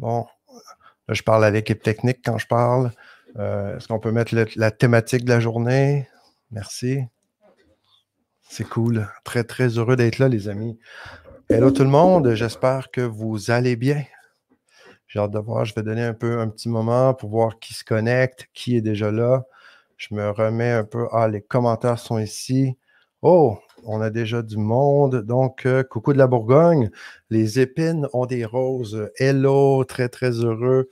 Bon, 0.00 0.24
là, 1.08 1.12
je 1.14 1.22
parle 1.22 1.44
à 1.44 1.50
l'équipe 1.50 1.82
technique 1.82 2.20
quand 2.24 2.38
je 2.38 2.46
parle. 2.46 2.90
Euh, 3.38 3.76
est-ce 3.76 3.86
qu'on 3.86 3.98
peut 3.98 4.12
mettre 4.12 4.34
la 4.56 4.70
thématique 4.70 5.26
de 5.26 5.28
la 5.28 5.40
journée? 5.40 6.08
Merci. 6.50 7.02
C'est 8.40 8.64
cool. 8.64 9.06
Très, 9.24 9.44
très 9.44 9.68
heureux 9.68 9.96
d'être 9.96 10.18
là, 10.18 10.28
les 10.28 10.48
amis. 10.48 10.78
Hello 11.50 11.70
tout 11.70 11.82
le 11.82 11.90
monde. 11.90 12.32
J'espère 12.32 12.90
que 12.90 13.02
vous 13.02 13.50
allez 13.50 13.76
bien. 13.76 14.02
J'ai 15.06 15.18
hâte 15.18 15.32
de 15.32 15.38
voir. 15.38 15.66
Je 15.66 15.74
vais 15.74 15.82
donner 15.82 16.04
un 16.04 16.14
peu 16.14 16.40
un 16.40 16.48
petit 16.48 16.70
moment 16.70 17.12
pour 17.12 17.28
voir 17.28 17.58
qui 17.58 17.74
se 17.74 17.84
connecte, 17.84 18.48
qui 18.54 18.78
est 18.78 18.80
déjà 18.80 19.10
là. 19.10 19.44
Je 19.98 20.14
me 20.14 20.30
remets 20.30 20.72
un 20.72 20.84
peu. 20.84 21.08
Ah, 21.12 21.28
les 21.28 21.42
commentaires 21.42 21.98
sont 21.98 22.18
ici. 22.18 22.78
Oh, 23.20 23.58
on 23.84 24.00
a 24.00 24.10
déjà 24.10 24.42
du 24.42 24.56
monde. 24.56 25.22
Donc, 25.22 25.66
euh, 25.66 25.82
coucou 25.82 26.12
de 26.12 26.18
la 26.18 26.26
Bourgogne. 26.26 26.90
Les 27.30 27.60
épines 27.60 28.08
ont 28.12 28.26
des 28.26 28.44
roses. 28.44 29.10
Hello, 29.16 29.84
très, 29.84 30.08
très 30.08 30.30
heureux 30.30 30.90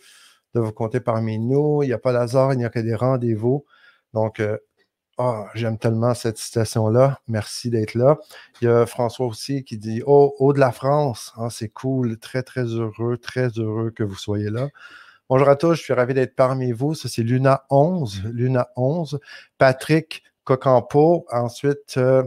de 0.54 0.60
vous 0.60 0.72
compter 0.72 1.00
parmi 1.00 1.38
nous. 1.38 1.82
Il 1.82 1.86
n'y 1.86 1.92
a 1.92 1.98
pas 1.98 2.12
d'hasard, 2.12 2.52
il 2.52 2.58
n'y 2.58 2.64
a 2.64 2.70
que 2.70 2.78
des 2.78 2.94
rendez-vous. 2.94 3.64
Donc, 4.14 4.40
euh, 4.40 4.58
ah, 5.18 5.46
j'aime 5.54 5.78
tellement 5.78 6.14
cette 6.14 6.38
citation-là. 6.38 7.20
Merci 7.26 7.70
d'être 7.70 7.94
là. 7.94 8.18
Il 8.60 8.66
y 8.66 8.68
a 8.68 8.86
François 8.86 9.26
aussi 9.26 9.64
qui 9.64 9.76
dit 9.76 10.02
Oh, 10.06 10.34
haut 10.38 10.52
de 10.52 10.60
la 10.60 10.72
France. 10.72 11.32
Ah, 11.36 11.48
c'est 11.50 11.68
cool. 11.68 12.18
Très, 12.18 12.42
très 12.42 12.64
heureux, 12.64 13.18
très 13.18 13.48
heureux 13.58 13.90
que 13.90 14.04
vous 14.04 14.14
soyez 14.14 14.50
là. 14.50 14.68
Bonjour 15.28 15.48
à 15.50 15.56
tous, 15.56 15.74
je 15.74 15.82
suis 15.82 15.92
ravi 15.92 16.14
d'être 16.14 16.34
parmi 16.36 16.72
vous. 16.72 16.94
Ça, 16.94 17.08
c'est 17.08 17.22
Luna 17.22 17.64
11. 17.68 18.22
Luna 18.32 18.68
11. 18.76 19.18
Patrick 19.58 20.22
Cocampo. 20.44 21.26
Ensuite, 21.30 21.96
euh, 21.98 22.22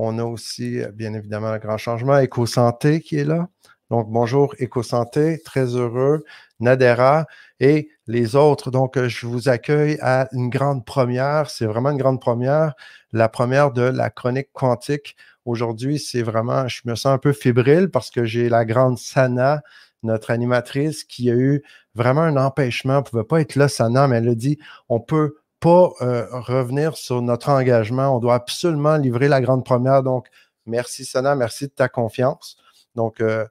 on 0.00 0.16
a 0.18 0.24
aussi, 0.24 0.80
bien 0.94 1.12
évidemment, 1.12 1.52
le 1.52 1.58
grand 1.58 1.76
changement, 1.76 2.18
Éco-Santé 2.18 3.00
qui 3.00 3.16
est 3.16 3.24
là. 3.24 3.48
Donc, 3.90 4.08
bonjour 4.08 4.54
Éco-Santé, 4.58 5.40
très 5.44 5.74
heureux. 5.74 6.24
Nadera 6.60 7.26
et 7.58 7.88
les 8.06 8.36
autres. 8.36 8.70
Donc, 8.70 8.96
euh, 8.96 9.08
je 9.08 9.26
vous 9.26 9.48
accueille 9.48 9.98
à 10.00 10.28
une 10.32 10.50
grande 10.50 10.84
première. 10.84 11.50
C'est 11.50 11.66
vraiment 11.66 11.90
une 11.90 11.98
grande 11.98 12.20
première. 12.20 12.74
La 13.12 13.28
première 13.28 13.72
de 13.72 13.82
la 13.82 14.08
chronique 14.08 14.50
quantique. 14.52 15.16
Aujourd'hui, 15.44 15.98
c'est 15.98 16.22
vraiment, 16.22 16.68
je 16.68 16.82
me 16.84 16.94
sens 16.94 17.14
un 17.14 17.18
peu 17.18 17.32
fébrile 17.32 17.88
parce 17.90 18.10
que 18.10 18.24
j'ai 18.24 18.48
la 18.48 18.64
grande 18.64 18.98
Sana, 18.98 19.62
notre 20.04 20.30
animatrice, 20.30 21.02
qui 21.02 21.28
a 21.28 21.34
eu 21.34 21.64
vraiment 21.96 22.22
un 22.22 22.36
empêchement. 22.36 22.98
Ne 22.98 23.02
pouvait 23.02 23.24
pas 23.24 23.40
être 23.40 23.56
là, 23.56 23.66
Sana, 23.66 24.06
mais 24.06 24.18
elle 24.18 24.28
a 24.28 24.34
dit 24.36 24.58
on 24.88 25.00
peut 25.00 25.38
pas 25.60 25.92
euh, 26.02 26.26
revenir 26.30 26.96
sur 26.96 27.22
notre 27.22 27.50
engagement. 27.50 28.16
On 28.16 28.20
doit 28.20 28.34
absolument 28.34 28.96
livrer 28.96 29.28
la 29.28 29.40
grande 29.40 29.64
première. 29.64 30.02
Donc, 30.02 30.28
merci 30.66 31.04
Sana, 31.04 31.34
merci 31.34 31.66
de 31.66 31.72
ta 31.72 31.88
confiance. 31.88 32.56
Donc, 32.94 33.20
euh, 33.20 33.46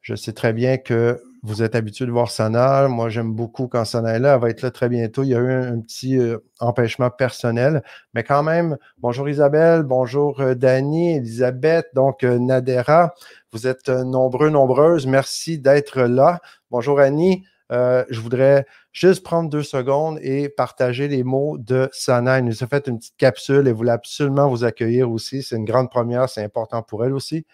je 0.00 0.14
sais 0.14 0.32
très 0.32 0.52
bien 0.52 0.78
que 0.78 1.22
vous 1.44 1.62
êtes 1.62 1.74
habitué 1.74 2.06
de 2.06 2.10
voir 2.10 2.30
Sana. 2.30 2.88
Moi, 2.88 3.08
j'aime 3.08 3.32
beaucoup 3.32 3.68
quand 3.68 3.84
Sana 3.84 4.14
est 4.14 4.18
là. 4.18 4.34
Elle 4.34 4.40
va 4.40 4.50
être 4.50 4.62
là 4.62 4.70
très 4.70 4.88
bientôt. 4.88 5.22
Il 5.22 5.30
y 5.30 5.34
a 5.34 5.38
eu 5.38 5.52
un, 5.52 5.80
petit 5.80 6.18
euh, 6.18 6.38
empêchement 6.60 7.10
personnel. 7.10 7.82
Mais 8.14 8.24
quand 8.24 8.42
même, 8.42 8.76
bonjour 8.98 9.28
Isabelle, 9.28 9.82
bonjour 9.82 10.40
Dani, 10.56 11.16
Elisabeth, 11.16 11.86
donc 11.94 12.22
Nadera. 12.22 13.14
Vous 13.52 13.66
êtes 13.66 13.88
nombreux, 13.88 14.50
nombreuses. 14.50 15.06
Merci 15.06 15.58
d'être 15.58 16.02
là. 16.02 16.40
Bonjour 16.70 16.98
Annie. 17.00 17.44
je 17.70 18.20
voudrais 18.20 18.66
juste 18.92 19.22
prendre 19.22 19.48
deux 19.48 19.62
secondes 19.62 20.18
et 20.22 20.48
partager 20.48 21.08
les 21.08 21.24
mots 21.24 21.58
de 21.58 21.88
Sana. 21.92 22.38
Elle 22.38 22.44
nous 22.44 22.62
a 22.62 22.66
fait 22.66 22.86
une 22.86 22.98
petite 22.98 23.16
capsule 23.16 23.66
et 23.66 23.72
voulait 23.72 23.92
absolument 23.92 24.48
vous 24.48 24.64
accueillir 24.64 25.10
aussi. 25.10 25.42
C'est 25.42 25.56
une 25.56 25.64
grande 25.64 25.90
première, 25.90 26.28
c'est 26.28 26.44
important 26.44 26.82
pour 26.82 27.04
elle 27.04 27.14
aussi. 27.14 27.46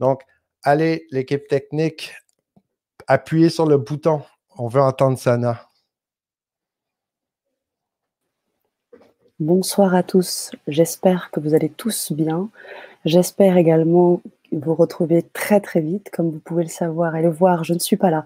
Donc, 0.00 0.22
allez, 0.62 1.06
l'équipe 1.10 1.46
technique, 1.48 2.14
appuyez 3.06 3.50
sur 3.50 3.66
le 3.66 3.76
bouton. 3.76 4.22
On 4.58 4.68
veut 4.68 4.80
entendre 4.80 5.18
Sana. 5.18 5.62
Bonsoir 9.38 9.94
à 9.94 10.02
tous. 10.02 10.50
J'espère 10.66 11.30
que 11.30 11.40
vous 11.40 11.54
allez 11.54 11.68
tous 11.68 12.10
bien. 12.12 12.48
J'espère 13.04 13.58
également 13.58 14.22
vous 14.52 14.74
retrouver 14.74 15.22
très 15.22 15.60
très 15.60 15.80
vite, 15.80 16.10
comme 16.10 16.30
vous 16.30 16.40
pouvez 16.40 16.62
le 16.62 16.68
savoir 16.68 17.16
et 17.16 17.22
le 17.22 17.30
voir. 17.30 17.64
Je 17.64 17.74
ne 17.74 17.78
suis 17.78 17.96
pas 17.96 18.10
là 18.10 18.24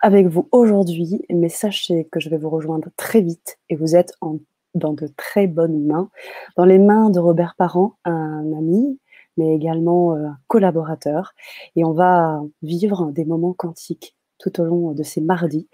avec 0.00 0.26
vous 0.26 0.48
aujourd'hui, 0.52 1.24
mais 1.30 1.48
sachez 1.48 2.06
que 2.10 2.20
je 2.20 2.28
vais 2.28 2.38
vous 2.38 2.50
rejoindre 2.50 2.88
très 2.96 3.20
vite 3.20 3.58
et 3.68 3.76
vous 3.76 3.96
êtes 3.96 4.14
en, 4.20 4.38
dans 4.74 4.92
de 4.92 5.08
très 5.16 5.46
bonnes 5.46 5.84
mains, 5.84 6.10
dans 6.56 6.64
les 6.64 6.78
mains 6.78 7.10
de 7.10 7.18
Robert 7.18 7.54
Parent, 7.56 7.96
un 8.04 8.52
ami, 8.56 8.98
mais 9.36 9.54
également 9.54 10.14
euh, 10.14 10.26
un 10.26 10.38
collaborateur. 10.46 11.32
Et 11.76 11.84
on 11.84 11.92
va 11.92 12.42
vivre 12.62 13.10
des 13.12 13.24
moments 13.24 13.54
quantiques 13.54 14.16
tout 14.38 14.60
au 14.60 14.64
long 14.64 14.92
de 14.92 15.02
ces 15.02 15.20
mardis. 15.20 15.68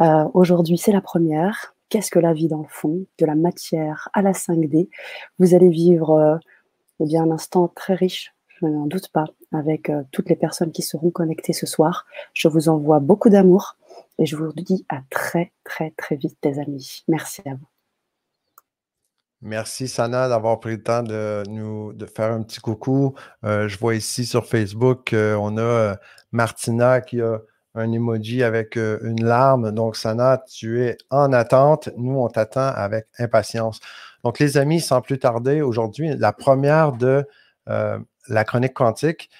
Euh, 0.00 0.24
aujourd'hui, 0.34 0.78
c'est 0.78 0.92
la 0.92 1.00
première. 1.00 1.74
Qu'est-ce 1.88 2.10
que 2.10 2.18
la 2.18 2.32
vie 2.32 2.48
dans 2.48 2.62
le 2.62 2.68
fond? 2.68 3.04
De 3.18 3.26
la 3.26 3.34
matière 3.34 4.08
à 4.14 4.22
la 4.22 4.32
5D. 4.32 4.88
Vous 5.38 5.54
allez 5.54 5.68
vivre 5.68 6.10
euh, 6.12 6.36
eh 7.00 7.04
bien, 7.04 7.24
un 7.24 7.30
instant 7.32 7.68
très 7.68 7.94
riche 7.94 8.32
je 8.62 8.68
n'en 8.68 8.86
doute 8.86 9.08
pas, 9.08 9.24
avec 9.52 9.90
euh, 9.90 10.02
toutes 10.12 10.28
les 10.28 10.36
personnes 10.36 10.72
qui 10.72 10.82
seront 10.82 11.10
connectées 11.10 11.52
ce 11.52 11.66
soir. 11.66 12.06
Je 12.32 12.48
vous 12.48 12.68
envoie 12.68 13.00
beaucoup 13.00 13.28
d'amour 13.28 13.76
et 14.18 14.26
je 14.26 14.36
vous 14.36 14.52
dis 14.52 14.86
à 14.88 15.00
très, 15.10 15.52
très, 15.64 15.90
très 15.96 16.16
vite, 16.16 16.38
les 16.44 16.58
amis. 16.58 17.02
Merci 17.08 17.42
à 17.46 17.54
vous. 17.54 17.66
Merci 19.40 19.88
Sana 19.88 20.28
d'avoir 20.28 20.60
pris 20.60 20.76
le 20.76 20.82
temps 20.82 21.02
de 21.02 21.42
nous 21.48 21.92
de 21.92 22.06
faire 22.06 22.30
un 22.30 22.42
petit 22.42 22.60
coucou. 22.60 23.14
Euh, 23.44 23.66
je 23.66 23.76
vois 23.76 23.96
ici 23.96 24.24
sur 24.24 24.46
Facebook, 24.46 25.12
euh, 25.12 25.34
on 25.34 25.58
a 25.58 25.96
Martina 26.30 27.00
qui 27.00 27.20
a 27.20 27.40
un 27.74 27.90
emoji 27.90 28.44
avec 28.44 28.76
une 28.76 29.24
larme. 29.24 29.72
Donc 29.72 29.96
Sana, 29.96 30.40
tu 30.48 30.82
es 30.84 30.96
en 31.10 31.32
attente. 31.32 31.88
Nous, 31.96 32.16
on 32.16 32.28
t'attend 32.28 32.68
avec 32.68 33.06
impatience. 33.18 33.80
Donc 34.22 34.38
les 34.38 34.58
amis, 34.58 34.80
sans 34.80 35.00
plus 35.00 35.18
tarder, 35.18 35.62
aujourd'hui, 35.62 36.14
la 36.16 36.32
première 36.32 36.92
de 36.92 37.26
la 38.28 38.44
chronique 38.44 38.74
quantique, 38.74 39.30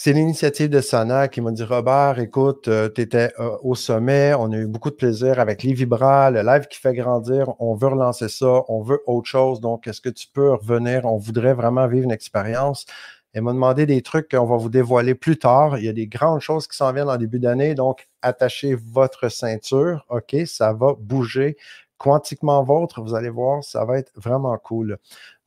c'est 0.00 0.12
l'initiative 0.12 0.70
de 0.70 0.80
Sana 0.80 1.26
qui 1.26 1.40
m'a 1.40 1.50
dit 1.50 1.64
Robert, 1.64 2.20
écoute, 2.20 2.68
euh, 2.68 2.88
tu 2.88 3.00
étais 3.00 3.32
euh, 3.40 3.56
au 3.62 3.74
sommet, 3.74 4.32
on 4.32 4.52
a 4.52 4.56
eu 4.56 4.66
beaucoup 4.68 4.90
de 4.90 4.94
plaisir 4.94 5.40
avec 5.40 5.64
les 5.64 5.72
Vibras, 5.72 6.30
le 6.30 6.42
live 6.42 6.68
qui 6.68 6.78
fait 6.78 6.94
grandir, 6.94 7.52
on 7.58 7.74
veut 7.74 7.88
relancer 7.88 8.28
ça, 8.28 8.62
on 8.68 8.80
veut 8.80 9.00
autre 9.08 9.26
chose, 9.26 9.60
donc 9.60 9.88
est-ce 9.88 10.00
que 10.00 10.08
tu 10.08 10.28
peux 10.32 10.52
revenir? 10.52 11.04
On 11.04 11.16
voudrait 11.16 11.52
vraiment 11.52 11.88
vivre 11.88 12.04
une 12.04 12.12
expérience. 12.12 12.86
Elle 13.32 13.42
m'a 13.42 13.52
demandé 13.52 13.86
des 13.86 14.00
trucs 14.02 14.30
qu'on 14.30 14.46
va 14.46 14.56
vous 14.56 14.68
dévoiler 14.68 15.16
plus 15.16 15.36
tard. 15.36 15.78
Il 15.78 15.84
y 15.84 15.88
a 15.88 15.92
des 15.92 16.06
grandes 16.06 16.42
choses 16.42 16.68
qui 16.68 16.76
s'en 16.76 16.92
viennent 16.92 17.10
en 17.10 17.16
début 17.16 17.40
d'année, 17.40 17.74
donc 17.74 18.06
attachez 18.22 18.76
votre 18.76 19.28
ceinture, 19.28 20.06
OK, 20.10 20.36
ça 20.46 20.72
va 20.74 20.94
bouger 20.96 21.56
quantiquement 21.98 22.62
vôtre, 22.62 23.02
vous 23.02 23.16
allez 23.16 23.30
voir, 23.30 23.64
ça 23.64 23.84
va 23.84 23.98
être 23.98 24.12
vraiment 24.14 24.56
cool. 24.58 24.98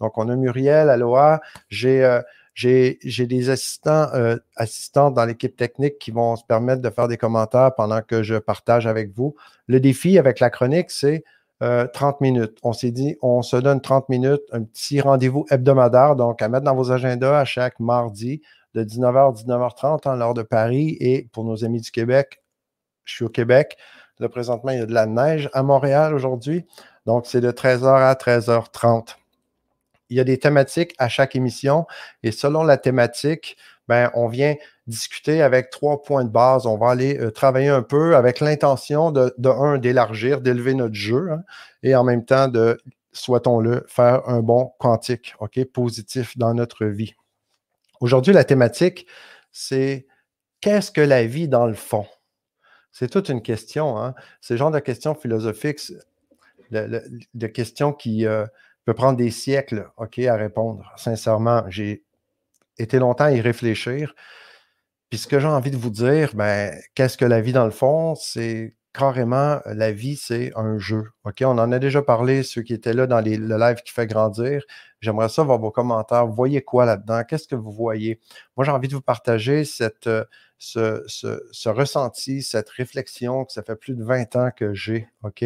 Donc, 0.02 0.18
on 0.18 0.28
a 0.28 0.36
Muriel, 0.36 0.90
Aloha, 0.90 1.40
j'ai. 1.70 2.04
Euh, 2.04 2.22
j'ai 2.54 2.98
des 3.28 3.50
assistants, 3.50 4.08
euh, 4.14 4.38
dans 4.96 5.26
l'équipe 5.26 5.56
technique 5.56 6.00
qui 6.00 6.12
vont 6.12 6.36
se 6.36 6.44
permettre 6.44 6.82
de 6.82 6.90
faire 6.90 7.08
des 7.08 7.18
commentaires 7.18 7.74
pendant 7.76 8.02
que 8.02 8.24
je 8.24 8.36
partage 8.36 8.88
avec 8.88 9.12
vous. 9.16 9.36
Le 9.68 9.80
défi 9.80 10.18
avec 10.18 10.40
la 10.40 10.50
chronique, 10.50 10.92
c'est 10.92 11.24
30 11.60 11.64
euh, 11.64 12.12
minutes. 12.22 12.58
On 12.64 12.74
s'est 12.74 12.92
dit, 12.92 13.18
on 13.22 13.42
se 13.42 13.56
donne 13.56 13.82
30 13.82 14.10
minutes, 14.10 14.42
un 14.52 14.64
petit 14.64 15.00
rendez-vous 15.00 15.46
hebdomadaire, 15.50 16.16
donc 16.16 16.42
à 16.42 16.50
mettre 16.50 16.66
dans 16.66 16.76
vos 16.76 16.92
agendas 16.92 17.40
à 17.40 17.46
chaque 17.46 17.80
mardi 17.80 18.42
de 18.74 18.84
19h 18.84 19.30
à 19.30 19.32
19h30 19.32 20.10
en 20.10 20.16
l'heure 20.16 20.34
de 20.34 20.44
Paris. 20.44 20.98
Et 21.00 21.30
pour 21.32 21.44
nos 21.44 21.64
amis 21.64 21.82
du 21.82 21.92
Québec, 21.92 22.42
je 23.06 23.14
suis 23.14 23.26
au 23.26 23.30
Québec. 23.30 23.78
Là, 24.20 24.30
présentement, 24.30 24.72
il 24.72 24.80
y 24.80 24.82
a 24.82 24.86
de 24.86 24.94
la 24.94 25.06
neige 25.06 25.50
à 25.54 25.64
Montréal 25.64 26.14
aujourd'hui. 26.14 26.66
Donc, 27.06 27.26
c'est 27.26 27.42
de 27.42 27.52
13h 27.52 27.86
à 27.86 28.14
13h30 28.14 29.21
il 30.12 30.18
y 30.18 30.20
a 30.20 30.24
des 30.24 30.38
thématiques 30.38 30.94
à 31.00 31.10
chaque 31.10 31.36
émission 31.36 31.88
et 32.22 32.32
selon 32.32 32.64
la 32.64 32.78
thématique, 32.78 33.58
ben, 33.88 34.12
on 34.14 34.28
vient 34.28 34.56
discuter 34.88 35.42
avec 35.42 35.70
trois 35.70 36.04
points 36.04 36.26
de 36.26 36.30
base. 36.30 36.66
On 36.66 36.78
va 36.78 36.90
aller 36.90 37.18
euh, 37.18 37.32
travailler 37.32 37.70
un 37.70 37.82
peu 37.82 38.16
avec 38.16 38.42
l'intention 38.42 39.12
de, 39.12 39.34
de 39.38 39.50
un, 39.50 39.78
d'élargir, 39.78 40.42
d'élever 40.42 40.74
notre 40.74 40.94
jeu 40.94 41.32
hein, 41.32 41.44
et 41.82 41.96
en 41.96 42.04
même 42.04 42.26
temps 42.26 42.50
de, 42.50 42.78
souhaitons-le, 43.14 43.86
faire 43.88 44.28
un 44.28 44.42
bon 44.42 44.74
quantique, 44.80 45.34
OK, 45.40 45.64
positif 45.66 46.38
dans 46.38 46.54
notre 46.54 46.86
vie. 46.86 47.16
Aujourd'hui, 48.02 48.34
la 48.34 48.44
thématique, 48.44 49.08
c'est 49.52 50.08
qu'est-ce 50.60 50.92
que 50.92 51.02
la 51.02 51.26
vie 51.26 51.48
dans 51.48 51.68
le 51.68 51.74
fond? 51.74 52.06
C'est 52.92 53.10
toute 53.10 53.30
une 53.30 53.42
question. 53.42 53.98
Hein? 53.98 54.14
C'est 54.42 54.56
le 54.56 54.58
genre 54.58 54.72
de 54.72 54.80
questions 54.80 55.16
philosophiques, 55.16 55.94
de, 56.72 57.48
questions 57.48 57.94
qui, 57.94 58.26
euh, 58.26 58.46
peut 58.86 58.94
prendre 58.94 59.18
des 59.18 59.32
siècles, 59.32 59.90
OK, 59.98 60.20
à 60.20 60.36
répondre. 60.36 60.92
Sincèrement, 60.98 61.64
j'ai 61.70 62.04
été 62.78 63.00
longtemps 63.00 63.26
à 63.26 63.32
y 63.32 63.42
réfléchir. 63.42 64.16
Puis 65.10 65.20
ce 65.20 65.28
que 65.28 65.40
j'ai 65.40 65.48
envie 65.48 65.72
de 65.72 65.78
vous 65.78 65.90
dire, 65.90 66.32
ben, 66.36 66.74
qu'est-ce 66.96 67.18
que 67.18 67.26
la 67.26 67.42
vie 67.42 67.54
dans 67.54 67.66
le 67.66 67.72
fond? 67.72 68.16
C'est 68.16 68.76
carrément, 68.94 69.60
la 69.66 69.92
vie, 69.92 70.16
c'est 70.16 70.52
un 70.56 70.78
jeu. 70.78 71.12
OK? 71.26 71.42
On 71.42 71.58
en 71.58 71.72
a 71.72 71.80
déjà 71.80 72.02
parlé, 72.02 72.44
ceux 72.44 72.62
qui 72.62 72.74
étaient 72.74 72.94
là 72.94 73.08
dans 73.08 73.22
le 73.22 73.58
live 73.58 73.82
qui 73.84 73.92
fait 73.94 74.08
grandir. 74.08 74.64
J'aimerais 75.00 75.30
ça 75.30 75.44
voir 75.44 75.60
vos 75.60 75.72
commentaires. 75.72 76.28
Vous 76.28 76.34
voyez 76.34 76.62
quoi 76.62 76.86
là-dedans? 76.86 77.24
Qu'est-ce 77.28 77.48
que 77.48 77.56
vous 77.56 77.72
voyez? 77.72 78.20
Moi, 78.56 78.66
j'ai 78.66 78.72
envie 78.72 78.88
de 78.88 78.96
vous 78.96 79.02
partager 79.02 79.66
cette, 79.66 80.10
ce, 80.58 81.04
ce, 81.08 81.70
ressenti, 81.70 82.44
cette 82.44 82.70
réflexion 82.70 83.46
que 83.46 83.52
ça 83.52 83.64
fait 83.64 83.76
plus 83.76 83.96
de 83.96 84.04
20 84.04 84.36
ans 84.36 84.50
que 84.56 84.74
j'ai, 84.74 85.08
OK? 85.24 85.44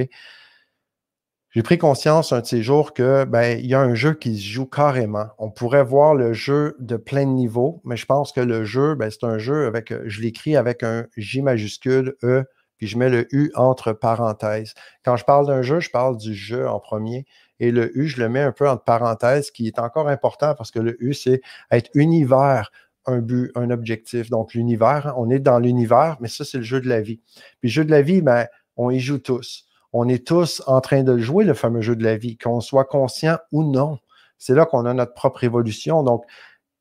J'ai 1.55 1.63
pris 1.63 1.77
conscience 1.77 2.33
un 2.33 2.41
de 2.41 2.45
ces 2.45 2.61
jours 2.61 2.93
que 2.93 3.23
ben, 3.23 3.57
il 3.57 3.65
y 3.65 3.73
a 3.73 3.79
un 3.79 3.95
jeu 3.95 4.13
qui 4.13 4.37
se 4.37 4.45
joue 4.45 4.65
carrément. 4.65 5.27
On 5.37 5.49
pourrait 5.49 5.85
voir 5.85 6.13
le 6.13 6.33
jeu 6.33 6.75
de 6.79 6.97
plein 6.97 7.25
de 7.25 7.31
niveaux, 7.31 7.79
mais 7.85 7.95
je 7.95 8.05
pense 8.05 8.33
que 8.33 8.41
le 8.41 8.65
jeu, 8.65 8.93
ben, 8.95 9.09
c'est 9.09 9.23
un 9.23 9.37
jeu 9.37 9.65
avec, 9.65 9.93
je 10.05 10.21
l'écris 10.21 10.57
avec 10.57 10.83
un 10.83 11.07
J 11.15 11.41
majuscule, 11.41 12.17
E, 12.23 12.43
puis 12.75 12.87
je 12.87 12.97
mets 12.97 13.09
le 13.09 13.33
U 13.33 13.53
entre 13.55 13.93
parenthèses. 13.93 14.73
Quand 15.05 15.15
je 15.15 15.23
parle 15.23 15.47
d'un 15.47 15.61
jeu, 15.61 15.79
je 15.79 15.89
parle 15.89 16.17
du 16.17 16.35
jeu 16.35 16.67
en 16.67 16.81
premier. 16.81 17.25
Et 17.61 17.71
le 17.71 17.97
U, 17.97 18.09
je 18.09 18.21
le 18.21 18.27
mets 18.27 18.41
un 18.41 18.51
peu 18.51 18.67
entre 18.67 18.83
parenthèses, 18.83 19.49
qui 19.49 19.65
est 19.67 19.79
encore 19.79 20.09
important 20.09 20.55
parce 20.55 20.71
que 20.71 20.79
le 20.79 21.01
U, 21.01 21.13
c'est 21.13 21.39
être 21.71 21.89
univers, 21.93 22.69
un 23.05 23.19
but, 23.19 23.53
un 23.55 23.69
objectif. 23.69 24.29
Donc, 24.29 24.55
l'univers, 24.55 25.13
on 25.15 25.29
est 25.29 25.39
dans 25.39 25.59
l'univers, 25.59 26.17
mais 26.19 26.27
ça, 26.27 26.43
c'est 26.43 26.57
le 26.57 26.63
jeu 26.65 26.81
de 26.81 26.89
la 26.89 26.99
vie. 26.99 27.21
Puis, 27.61 27.69
le 27.69 27.73
jeu 27.75 27.85
de 27.85 27.91
la 27.91 28.01
vie, 28.01 28.21
ben, 28.21 28.45
on 28.75 28.89
y 28.89 28.99
joue 28.99 29.19
tous. 29.19 29.64
On 29.97 30.09
est 30.09 30.27
tous 30.27 30.61
en 30.67 30.81
train 30.81 31.03
de 31.03 31.17
jouer 31.17 31.45
le 31.45 31.53
fameux 31.53 31.79
jeu 31.79 31.95
de 31.95 32.03
la 32.03 32.17
vie, 32.17 32.37
qu'on 32.37 32.59
soit 32.59 32.83
conscient 32.83 33.37
ou 33.53 33.63
non. 33.63 33.97
C'est 34.37 34.53
là 34.53 34.65
qu'on 34.65 34.85
a 34.85 34.93
notre 34.93 35.13
propre 35.13 35.45
évolution. 35.45 36.03
Donc, 36.03 36.25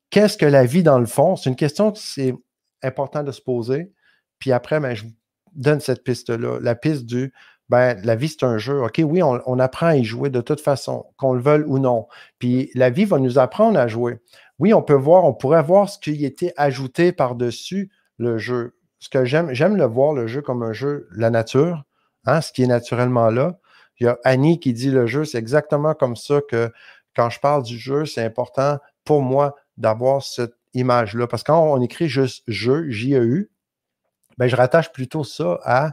qu'est-ce 0.09 0.37
que 0.37 0.45
la 0.45 0.65
vie 0.65 0.83
dans 0.83 0.99
le 0.99 1.05
fond? 1.05 1.37
C'est 1.37 1.49
une 1.49 1.55
question 1.55 1.93
que 1.93 1.97
c'est 1.97 2.35
important 2.83 3.23
de 3.23 3.31
se 3.31 3.41
poser. 3.41 3.93
Puis 4.37 4.51
après, 4.51 4.81
ben, 4.81 4.93
je 4.95 5.05
vous 5.05 5.13
donne 5.53 5.79
cette 5.79 6.03
piste-là, 6.03 6.59
la 6.59 6.75
piste 6.75 7.05
du 7.05 7.31
ben, 7.69 7.97
la 8.03 8.15
vie, 8.15 8.27
c'est 8.27 8.43
un 8.43 8.57
jeu. 8.57 8.83
OK, 8.83 8.99
oui, 9.05 9.23
on, 9.23 9.59
apprend 9.59 9.87
à 9.87 9.95
y 9.95 10.03
jouer 10.03 10.29
de 10.29 10.41
toute 10.41 10.59
façon, 10.59 11.05
qu'on 11.15 11.33
le 11.33 11.41
veuille 11.41 11.63
ou 11.65 11.79
non. 11.79 12.07
Puis 12.37 12.69
la 12.75 12.89
vie 12.89 13.05
va 13.05 13.17
nous 13.17 13.39
apprendre 13.39 13.79
à 13.79 13.87
jouer. 13.87 14.19
Oui, 14.59 14.73
on 14.73 14.81
peut 14.81 14.93
voir, 14.93 15.23
on 15.23 15.33
pourrait 15.33 15.63
voir 15.63 15.87
ce 15.87 15.97
qui 15.99 16.25
était 16.25 16.53
ajouté 16.57 17.13
par-dessus 17.13 17.91
le 18.17 18.37
jeu. 18.37 18.75
Ce 18.99 19.07
que 19.07 19.23
j'aime, 19.23 19.53
j'aime 19.53 19.77
le 19.77 19.85
voir, 19.85 20.11
le 20.11 20.27
jeu, 20.27 20.41
comme 20.41 20.63
un 20.63 20.73
jeu, 20.73 21.07
la 21.11 21.29
nature, 21.29 21.85
hein, 22.25 22.41
ce 22.41 22.51
qui 22.51 22.63
est 22.63 22.67
naturellement 22.67 23.29
là. 23.29 23.57
Il 23.99 24.05
y 24.05 24.07
a 24.07 24.17
Annie 24.23 24.59
qui 24.59 24.73
dit 24.73 24.91
le 24.91 25.07
jeu, 25.07 25.25
c'est 25.25 25.37
exactement 25.37 25.93
comme 25.93 26.15
ça 26.15 26.41
que 26.41 26.71
quand 27.15 27.29
je 27.29 27.39
parle 27.39 27.63
du 27.63 27.77
jeu, 27.77 28.05
c'est 28.05 28.23
important 28.23 28.79
pour 29.05 29.21
moi 29.21 29.55
d'avoir 29.77 30.21
cette 30.21 30.55
image-là. 30.73 31.27
Parce 31.27 31.43
que 31.43 31.47
quand 31.47 31.63
on 31.63 31.81
écrit 31.81 32.09
juste 32.09 32.43
jeu, 32.47 32.89
J-E-U, 32.89 33.49
ben, 34.37 34.47
je 34.47 34.55
rattache 34.55 34.91
plutôt 34.91 35.23
ça 35.23 35.59
à 35.63 35.91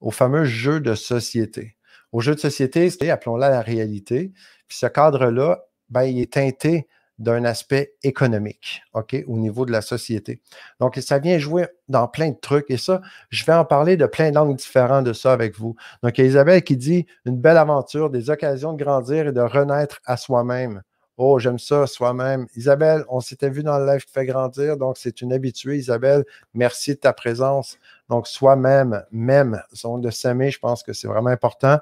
au 0.00 0.10
fameux 0.10 0.44
jeu 0.44 0.80
de 0.80 0.94
société. 0.94 1.76
Au 2.12 2.20
jeu 2.20 2.34
de 2.34 2.40
société, 2.40 2.88
c'est, 2.88 3.10
appelons-la 3.10 3.50
la 3.50 3.60
réalité. 3.60 4.32
Puis 4.68 4.78
ce 4.78 4.86
cadre-là, 4.86 5.64
ben, 5.90 6.04
il 6.04 6.20
est 6.20 6.32
teinté 6.32 6.88
d'un 7.18 7.44
aspect 7.44 7.94
économique, 8.02 8.82
OK, 8.92 9.16
au 9.26 9.38
niveau 9.38 9.64
de 9.64 9.72
la 9.72 9.80
société. 9.80 10.40
Donc, 10.80 10.96
ça 10.96 11.18
vient 11.18 11.38
jouer 11.38 11.66
dans 11.88 12.08
plein 12.08 12.30
de 12.30 12.38
trucs. 12.40 12.70
Et 12.70 12.76
ça, 12.76 13.00
je 13.30 13.44
vais 13.44 13.54
en 13.54 13.64
parler 13.64 13.96
de 13.96 14.06
plein 14.06 14.30
d'angles 14.30 14.56
différents 14.56 15.02
de 15.02 15.12
ça 15.12 15.32
avec 15.32 15.58
vous. 15.58 15.76
Donc, 16.02 16.18
il 16.18 16.22
y 16.22 16.24
a 16.24 16.28
Isabelle 16.28 16.62
qui 16.62 16.76
dit 16.76 17.06
une 17.24 17.36
belle 17.36 17.56
aventure, 17.56 18.10
des 18.10 18.28
occasions 18.28 18.72
de 18.74 18.82
grandir 18.82 19.28
et 19.28 19.32
de 19.32 19.40
renaître 19.40 20.00
à 20.04 20.16
soi-même. 20.16 20.82
Oh, 21.18 21.38
j'aime 21.38 21.58
ça, 21.58 21.86
soi-même. 21.86 22.46
Isabelle, 22.56 23.04
on 23.08 23.20
s'était 23.20 23.48
vu 23.48 23.62
dans 23.62 23.78
le 23.78 23.86
live 23.86 24.04
qui 24.04 24.12
fait 24.12 24.26
grandir, 24.26 24.76
donc 24.76 24.98
c'est 24.98 25.22
une 25.22 25.32
habituée. 25.32 25.78
Isabelle, 25.78 26.24
merci 26.52 26.90
de 26.90 26.98
ta 26.98 27.14
présence. 27.14 27.78
Donc, 28.10 28.28
soi-même, 28.28 29.02
même, 29.10 29.62
son 29.72 29.96
de 29.96 30.10
s'aimer, 30.10 30.50
je 30.50 30.58
pense 30.58 30.82
que 30.82 30.92
c'est 30.92 31.08
vraiment 31.08 31.30
important. 31.30 31.78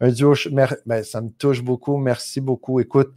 Un 0.00 0.10
duo, 0.10 0.34
ben, 0.84 1.02
ça 1.02 1.22
me 1.22 1.30
touche 1.30 1.62
beaucoup. 1.62 1.96
Merci 1.96 2.42
beaucoup. 2.42 2.78
Écoute, 2.78 3.14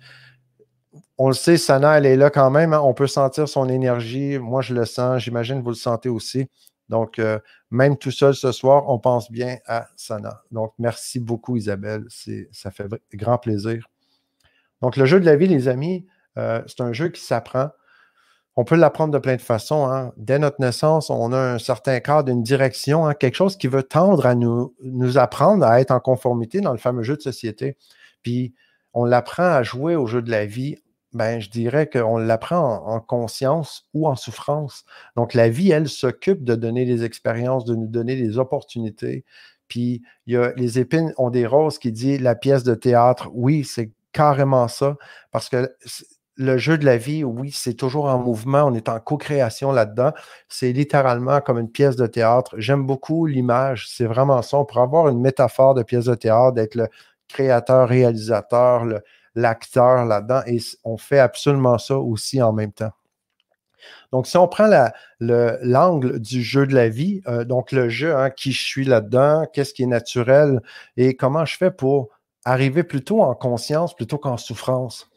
on 1.17 1.27
le 1.29 1.33
sait, 1.33 1.57
Sana, 1.57 1.97
elle 1.97 2.05
est 2.05 2.15
là 2.15 2.29
quand 2.29 2.51
même. 2.51 2.73
Hein. 2.73 2.81
On 2.81 2.94
peut 2.94 3.07
sentir 3.07 3.49
son 3.49 3.69
énergie. 3.69 4.38
Moi, 4.38 4.61
je 4.61 4.73
le 4.73 4.85
sens. 4.85 5.21
J'imagine 5.21 5.59
que 5.59 5.63
vous 5.63 5.71
le 5.71 5.75
sentez 5.75 6.09
aussi. 6.09 6.47
Donc, 6.89 7.19
euh, 7.19 7.39
même 7.71 7.97
tout 7.97 8.11
seul 8.11 8.33
ce 8.33 8.51
soir, 8.51 8.85
on 8.88 8.99
pense 8.99 9.31
bien 9.31 9.57
à 9.65 9.88
Sana. 9.95 10.44
Donc, 10.51 10.73
merci 10.79 11.19
beaucoup, 11.19 11.57
Isabelle. 11.57 12.05
Ça 12.51 12.71
fait 12.71 12.88
grand 13.13 13.38
plaisir. 13.38 13.88
Donc, 14.81 14.95
le 14.95 15.05
jeu 15.05 15.19
de 15.19 15.25
la 15.25 15.35
vie, 15.35 15.47
les 15.47 15.67
amis, 15.67 16.05
euh, 16.38 16.61
c'est 16.67 16.81
un 16.81 16.94
jeu 16.94 17.09
qui 17.09 17.21
s'apprend. 17.21 17.69
On 18.55 18.63
peut 18.63 18.75
l'apprendre 18.75 19.13
de 19.13 19.19
plein 19.19 19.35
de 19.35 19.41
façons. 19.41 19.88
Hein. 19.88 20.13
Dès 20.17 20.39
notre 20.39 20.61
naissance, 20.61 21.09
on 21.09 21.31
a 21.31 21.39
un 21.39 21.59
certain 21.59 22.00
cadre, 22.00 22.31
une 22.31 22.41
direction, 22.41 23.05
hein, 23.05 23.13
quelque 23.13 23.35
chose 23.35 23.57
qui 23.57 23.67
veut 23.67 23.83
tendre 23.83 24.25
à 24.25 24.33
nous, 24.33 24.73
nous 24.81 25.17
apprendre 25.17 25.65
à 25.65 25.79
être 25.79 25.91
en 25.91 26.00
conformité 26.00 26.61
dans 26.61 26.71
le 26.71 26.79
fameux 26.79 27.03
jeu 27.03 27.15
de 27.15 27.21
société. 27.21 27.77
Puis, 28.23 28.55
on 28.93 29.05
l'apprend 29.05 29.43
à 29.43 29.61
jouer 29.61 29.95
au 29.95 30.07
jeu 30.07 30.23
de 30.23 30.31
la 30.31 30.45
vie. 30.45 30.77
Ben, 31.17 31.39
je 31.39 31.49
dirais 31.49 31.89
qu'on 31.89 32.17
l'apprend 32.17 32.85
en, 32.87 32.95
en, 32.95 32.99
conscience 32.99 33.89
ou 33.93 34.07
en 34.07 34.15
souffrance. 34.15 34.85
Donc, 35.15 35.33
la 35.33 35.49
vie, 35.49 35.71
elle 35.71 35.89
s'occupe 35.89 36.43
de 36.43 36.53
donner 36.53 36.85
des 36.85 37.03
expériences, 37.03 37.65
de 37.65 37.75
nous 37.75 37.87
donner 37.87 38.15
des 38.15 38.37
opportunités. 38.37 39.25
Puis, 39.67 40.03
il 40.27 40.33
y 40.33 40.37
a, 40.37 40.53
les 40.55 40.77
épines 40.79 41.13
ont 41.17 41.31
des 41.31 41.47
roses 41.47 41.79
qui 41.79 41.91
dit 41.91 42.19
la 42.19 42.35
pièce 42.35 42.63
de 42.63 42.75
théâtre. 42.75 43.29
Oui, 43.33 43.63
c'est 43.63 43.91
carrément 44.13 44.67
ça, 44.67 44.95
parce 45.31 45.49
que 45.49 45.69
le 46.35 46.57
jeu 46.57 46.77
de 46.77 46.85
la 46.85 46.97
vie, 46.97 47.23
oui, 47.23 47.51
c'est 47.51 47.73
toujours 47.73 48.05
en 48.05 48.19
mouvement, 48.19 48.65
on 48.65 48.73
est 48.75 48.89
en 48.89 48.99
co-création 48.99 49.71
là-dedans. 49.71 50.11
C'est 50.49 50.71
littéralement 50.71 51.41
comme 51.41 51.57
une 51.57 51.71
pièce 51.71 51.95
de 51.95 52.05
théâtre. 52.05 52.53
J'aime 52.59 52.85
beaucoup 52.85 53.25
l'image, 53.25 53.87
c'est 53.89 54.05
vraiment 54.05 54.43
ça. 54.43 54.57
On 54.59 54.65
pourrait 54.65 54.83
avoir 54.83 55.07
une 55.09 55.19
métaphore 55.19 55.73
de 55.73 55.81
pièce 55.83 56.05
de 56.05 56.15
théâtre, 56.15 56.53
d'être 56.53 56.75
le 56.75 56.87
créateur, 57.27 57.89
réalisateur, 57.89 58.85
l'acteur 59.38 60.06
là-dedans, 60.06 60.42
et 60.45 60.57
on 60.84 60.98
fait 60.98 61.19
absolument 61.19 61.78
ça 61.78 61.98
aussi 61.98 62.42
en 62.42 62.54
même 62.54 62.72
temps. 62.72 62.92
Donc, 64.12 64.28
si 64.28 64.38
on 64.38 64.48
prend 64.48 64.69
l'angle 65.19 66.19
du 66.19 66.42
jeu 66.42 66.66
de 66.66 66.74
la 66.74 66.89
vie, 66.89 67.22
euh, 67.28 67.44
donc 67.44 67.72
le 67.72 67.89
jeu, 67.89 68.16
hein, 68.16 68.30
qui 68.30 68.51
je 68.51 68.63
suis 68.63 68.86
là-dedans, 68.86 69.45
qu'est-ce 69.54 69.74
qui 69.74 69.84
est 69.84 69.88
naturel 69.88 70.62
et 70.95 71.16
comment 71.16 71.45
je 71.45 71.57
fais 71.57 71.72
pour 71.72 72.10
arriver 72.45 72.84
plutôt 72.84 73.22
en 73.22 73.36
conscience 73.36 73.95
plutôt 73.95 74.18
qu'en 74.18 74.38
souffrance. 74.38 75.10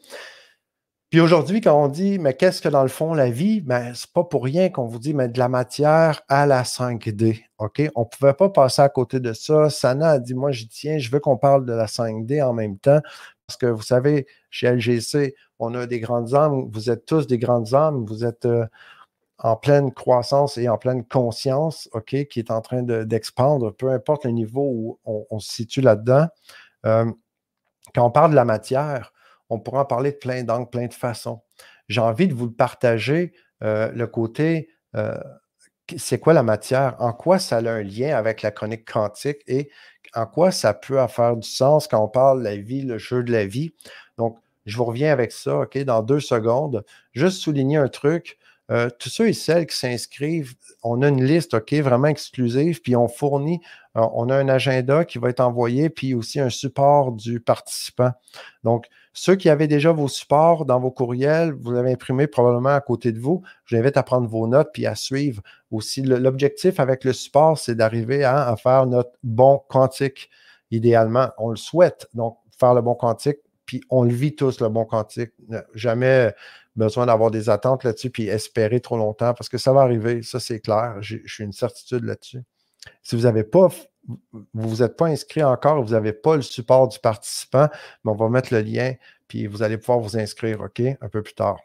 Puis 1.11 1.19
aujourd'hui, 1.19 1.59
quand 1.59 1.83
on 1.83 1.89
dit, 1.89 2.19
mais 2.19 2.33
qu'est-ce 2.33 2.61
que 2.61 2.69
dans 2.69 2.83
le 2.83 2.87
fond 2.87 3.13
la 3.13 3.29
vie? 3.29 3.59
Ben, 3.59 3.93
c'est 3.93 4.11
pas 4.13 4.23
pour 4.23 4.45
rien 4.45 4.69
qu'on 4.69 4.85
vous 4.85 4.97
dit, 4.97 5.13
mais 5.13 5.27
de 5.27 5.39
la 5.39 5.49
matière 5.49 6.21
à 6.29 6.45
la 6.45 6.63
5D. 6.63 7.43
OK? 7.57 7.81
On 7.95 8.01
ne 8.01 8.05
pouvait 8.05 8.33
pas 8.33 8.47
passer 8.47 8.81
à 8.81 8.87
côté 8.87 9.19
de 9.19 9.33
ça. 9.33 9.69
Sana 9.69 10.11
a 10.11 10.19
dit, 10.19 10.33
moi, 10.33 10.51
j'y 10.51 10.69
tiens, 10.69 10.99
je 10.99 11.11
veux 11.11 11.19
qu'on 11.19 11.35
parle 11.35 11.65
de 11.65 11.73
la 11.73 11.87
5D 11.87 12.41
en 12.41 12.53
même 12.53 12.77
temps. 12.77 13.01
Parce 13.51 13.57
que 13.57 13.65
vous 13.65 13.81
savez, 13.81 14.27
chez 14.49 14.71
LGC, 14.71 15.35
on 15.59 15.75
a 15.75 15.85
des 15.85 15.99
grandes 15.99 16.33
âmes. 16.33 16.69
Vous 16.71 16.89
êtes 16.89 17.05
tous 17.05 17.27
des 17.27 17.37
grandes 17.37 17.73
âmes. 17.73 18.05
Vous 18.05 18.23
êtes 18.23 18.45
euh, 18.45 18.65
en 19.39 19.57
pleine 19.57 19.93
croissance 19.93 20.57
et 20.57 20.69
en 20.69 20.77
pleine 20.77 21.03
conscience, 21.03 21.89
OK, 21.91 22.15
qui 22.29 22.39
est 22.39 22.49
en 22.49 22.61
train 22.61 22.81
d'expandre, 22.81 23.71
peu 23.71 23.89
importe 23.91 24.23
le 24.23 24.31
niveau 24.31 24.61
où 24.63 24.99
on 25.05 25.39
se 25.39 25.51
situe 25.51 25.81
là-dedans. 25.81 26.27
Euh, 26.85 27.11
quand 27.93 28.05
on 28.05 28.11
parle 28.11 28.31
de 28.31 28.37
la 28.37 28.45
matière, 28.45 29.11
on 29.49 29.59
pourra 29.59 29.81
en 29.81 29.85
parler 29.85 30.13
de 30.13 30.17
plein 30.17 30.43
d'angles, 30.43 30.69
plein 30.69 30.87
de 30.87 30.93
façons. 30.93 31.41
J'ai 31.89 31.99
envie 31.99 32.29
de 32.29 32.33
vous 32.33 32.45
le 32.45 32.53
partager, 32.53 33.33
euh, 33.63 33.91
le 33.91 34.07
côté, 34.07 34.69
c'est 35.97 36.19
quoi 36.19 36.31
la 36.31 36.43
matière, 36.43 36.95
en 36.99 37.11
quoi 37.11 37.37
ça 37.37 37.57
a 37.57 37.69
un 37.69 37.83
lien 37.83 38.15
avec 38.15 38.43
la 38.43 38.51
chronique 38.51 38.89
quantique 38.89 39.41
et 39.47 39.69
en 40.15 40.25
quoi 40.25 40.51
ça 40.51 40.73
peut 40.73 40.97
faire 41.07 41.37
du 41.37 41.47
sens 41.47 41.87
quand 41.87 42.03
on 42.03 42.07
parle 42.07 42.39
de 42.39 42.43
la 42.43 42.57
vie, 42.57 42.81
le 42.81 42.97
jeu 42.97 43.23
de 43.23 43.31
la 43.31 43.45
vie. 43.45 43.73
Donc, 44.17 44.37
je 44.65 44.77
vous 44.77 44.85
reviens 44.85 45.11
avec 45.11 45.31
ça, 45.31 45.59
OK, 45.59 45.77
dans 45.79 46.03
deux 46.03 46.19
secondes. 46.19 46.83
Juste 47.13 47.41
souligner 47.41 47.77
un 47.77 47.87
truc. 47.87 48.37
Euh, 48.69 48.89
tous 48.99 49.09
ceux 49.09 49.27
et 49.27 49.33
celles 49.33 49.65
qui 49.65 49.75
s'inscrivent, 49.75 50.53
on 50.83 51.01
a 51.01 51.09
une 51.09 51.23
liste, 51.23 51.53
OK, 51.55 51.73
vraiment 51.73 52.07
exclusive, 52.07 52.81
puis 52.81 52.95
on 52.95 53.09
fournit, 53.09 53.59
on 53.95 54.29
a 54.29 54.35
un 54.35 54.47
agenda 54.47 55.05
qui 55.05 55.17
va 55.17 55.29
être 55.29 55.41
envoyé, 55.41 55.89
puis 55.89 56.13
aussi 56.13 56.39
un 56.39 56.49
support 56.49 57.11
du 57.11 57.39
participant. 57.39 58.11
Donc, 58.63 58.87
ceux 59.13 59.35
qui 59.35 59.49
avaient 59.49 59.67
déjà 59.67 59.91
vos 59.91 60.07
supports 60.07 60.65
dans 60.65 60.79
vos 60.79 60.91
courriels, 60.91 61.51
vous 61.51 61.71
l'avez 61.71 61.91
imprimé 61.91 62.27
probablement 62.27 62.69
à 62.69 62.81
côté 62.81 63.11
de 63.11 63.19
vous. 63.19 63.41
Je 63.65 63.75
vous 63.75 63.81
invite 63.81 63.97
à 63.97 64.03
prendre 64.03 64.27
vos 64.27 64.47
notes 64.47 64.69
puis 64.73 64.85
à 64.85 64.95
suivre 64.95 65.41
aussi. 65.69 66.01
L'objectif 66.01 66.79
avec 66.79 67.03
le 67.03 67.11
support, 67.11 67.57
c'est 67.57 67.75
d'arriver 67.75 68.23
à, 68.23 68.47
à, 68.47 68.55
faire 68.55 68.85
notre 68.85 69.11
bon 69.23 69.61
quantique. 69.67 70.29
Idéalement, 70.71 71.29
on 71.37 71.49
le 71.49 71.57
souhaite. 71.57 72.07
Donc, 72.13 72.37
faire 72.57 72.73
le 72.73 72.81
bon 72.81 72.95
quantique, 72.95 73.39
puis 73.65 73.81
on 73.89 74.03
le 74.03 74.13
vit 74.13 74.35
tous, 74.35 74.61
le 74.61 74.69
bon 74.69 74.85
quantique. 74.85 75.31
Jamais 75.73 76.33
besoin 76.75 77.05
d'avoir 77.05 77.31
des 77.31 77.49
attentes 77.49 77.83
là-dessus 77.83 78.09
puis 78.09 78.27
espérer 78.27 78.79
trop 78.79 78.97
longtemps 78.97 79.33
parce 79.33 79.49
que 79.49 79.57
ça 79.57 79.73
va 79.73 79.81
arriver, 79.81 80.23
ça 80.23 80.39
c'est 80.39 80.59
clair, 80.59 80.95
je 81.01 81.17
suis 81.25 81.43
une 81.43 81.51
certitude 81.51 82.03
là-dessus. 82.03 82.43
Si 83.03 83.15
vous 83.15 83.23
n'avez 83.23 83.43
pas, 83.43 83.69
vous 84.07 84.17
vous 84.53 84.83
êtes 84.83 84.97
pas 84.97 85.07
inscrit 85.07 85.43
encore, 85.43 85.81
vous 85.83 85.91
n'avez 85.91 86.13
pas 86.13 86.35
le 86.35 86.41
support 86.41 86.87
du 86.87 86.99
participant, 86.99 87.67
mais 88.03 88.11
on 88.11 88.15
va 88.15 88.29
mettre 88.29 88.53
le 88.53 88.61
lien 88.61 88.93
puis 89.27 89.47
vous 89.47 89.63
allez 89.63 89.77
pouvoir 89.77 89.99
vous 89.99 90.17
inscrire, 90.17 90.59
OK, 90.59 90.81
un 90.81 91.07
peu 91.07 91.21
plus 91.21 91.33
tard. 91.33 91.57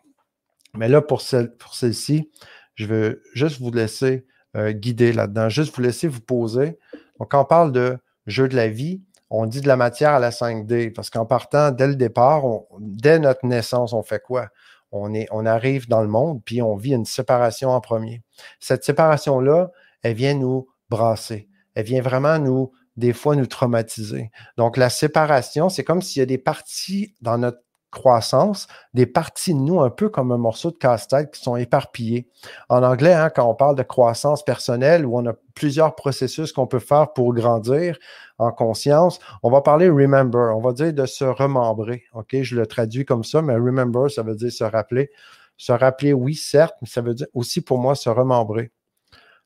Mais 0.75 0.89
là, 0.89 1.03
pour 1.03 1.21
celle-ci, 1.21 2.31
je 2.77 2.87
veux 2.87 3.23
juste 3.35 3.61
vous 3.61 3.73
laisser 3.73 4.25
euh, 4.57 4.71
guider 4.71 5.13
là-dedans, 5.13 5.49
juste 5.49 5.75
vous 5.75 5.83
laisser 5.83 6.07
vous 6.07 6.21
poser. 6.21 6.79
Donc, 7.19 7.33
quand 7.33 7.43
on 7.43 7.45
parle 7.45 7.73
de 7.73 7.99
jeu 8.27 8.47
de 8.47 8.55
la 8.55 8.69
vie, 8.69 9.03
on 9.31 9.47
dit 9.47 9.61
de 9.61 9.67
la 9.67 9.77
matière 9.77 10.11
à 10.11 10.21
la 10.21 10.31
5D 10.31 10.93
parce 10.93 11.11
qu'en 11.11 11.27
partant 11.27 11.73
dès 11.73 11.89
le 11.89 11.97
départ, 11.97 12.45
dès 12.79 13.19
notre 13.19 13.45
naissance, 13.45 13.93
on 13.93 14.05
fait 14.05 14.23
quoi? 14.23 14.49
on, 14.93 15.15
est, 15.15 15.27
on 15.31 15.47
arrive 15.47 15.89
dans 15.89 16.03
le 16.03 16.09
monde, 16.09 16.43
puis 16.45 16.63
on 16.63 16.77
vit 16.77 16.93
une 16.93 17.05
séparation 17.05 17.71
en 17.71 17.81
premier. 17.81 18.23
Cette 18.61 18.85
séparation-là, 18.85 19.71
elle 20.03 20.15
vient 20.15 20.35
nous 20.35 20.69
brasser. 20.91 21.49
Elle 21.75 21.85
vient 21.85 22.03
vraiment 22.03 22.39
nous, 22.39 22.73
des 22.97 23.13
fois, 23.13 23.37
nous 23.37 23.47
traumatiser. 23.47 24.31
Donc, 24.57 24.77
la 24.77 24.89
séparation, 24.89 25.69
c'est 25.69 25.85
comme 25.85 26.03
s'il 26.03 26.21
y 26.21 26.23
a 26.23 26.27
des 26.27 26.39
parties 26.39 27.15
dans 27.21 27.39
notre 27.39 27.61
croissance, 27.97 28.67
des 28.95 29.07
parties 29.07 29.55
de 29.55 29.59
nous 29.59 29.81
un 29.81 29.91
peu 29.91 30.09
comme 30.09 30.31
un 30.31 30.37
morceau 30.37 30.71
de 30.71 30.77
casse-tête 30.77 31.33
qui 31.33 31.41
sont 31.41 31.57
éparpillées. 31.57 32.29
En 32.69 32.83
anglais, 32.83 33.15
hein, 33.15 33.31
quand 33.31 33.49
on 33.49 33.55
parle 33.55 33.75
de 33.75 33.83
croissance 33.83 34.45
personnelle, 34.45 35.07
où 35.07 35.17
on 35.17 35.25
a 35.27 35.33
plusieurs 35.55 35.95
processus 35.95 36.53
qu'on 36.53 36.67
peut 36.67 36.79
faire 36.79 37.13
pour 37.15 37.33
grandir 37.33 37.99
en 38.39 38.53
conscience, 38.53 39.19
on 39.43 39.51
va 39.51 39.63
parler 39.63 39.89
remember, 39.89 40.55
on 40.55 40.61
va 40.61 40.73
dire 40.73 40.93
de 40.93 41.07
se 41.07 41.25
remembrer. 41.25 42.05
OK, 42.13 42.37
je 42.43 42.57
le 42.57 42.67
traduis 42.67 43.07
comme 43.07 43.25
ça, 43.25 43.41
mais 43.41 43.55
remember, 43.55 44.11
ça 44.11 44.23
veut 44.23 44.35
dire 44.35 44.53
se 44.53 44.65
rappeler. 44.65 45.11
Se 45.57 45.73
rappeler, 45.73 46.13
oui, 46.13 46.35
certes, 46.35 46.77
mais 46.83 46.89
ça 46.89 47.01
veut 47.01 47.15
dire 47.15 47.29
aussi 47.33 47.63
pour 47.63 47.79
moi 47.79 47.95
se 47.95 48.11
remembrer. 48.11 48.73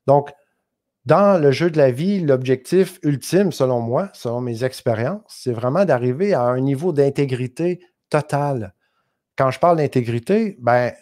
Donc, 0.07 0.29
dans 1.05 1.41
le 1.41 1.51
jeu 1.51 1.71
de 1.71 1.77
la 1.77 1.91
vie, 1.91 2.19
l'objectif 2.19 2.99
ultime, 3.03 3.51
selon 3.51 3.81
moi, 3.81 4.09
selon 4.13 4.41
mes 4.41 4.63
expériences, 4.63 5.21
c'est 5.27 5.51
vraiment 5.51 5.85
d'arriver 5.85 6.33
à 6.33 6.43
un 6.43 6.59
niveau 6.59 6.93
d'intégrité 6.93 7.79
totale. 8.09 8.73
Quand 9.35 9.49
je 9.49 9.59
parle 9.59 9.77
d'intégrité, 9.77 10.57
ben, 10.59 10.93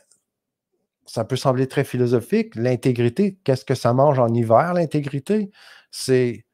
ça 1.06 1.26
peut 1.26 1.36
sembler 1.36 1.68
très 1.68 1.84
philosophique. 1.84 2.56
L'intégrité, 2.56 3.38
qu'est-ce 3.44 3.66
que 3.66 3.76
ça 3.76 3.94
mange 3.94 4.20
en 4.20 4.34
hiver, 4.34 4.74
l'intégrité? 4.74 5.52
C'est 5.92 6.46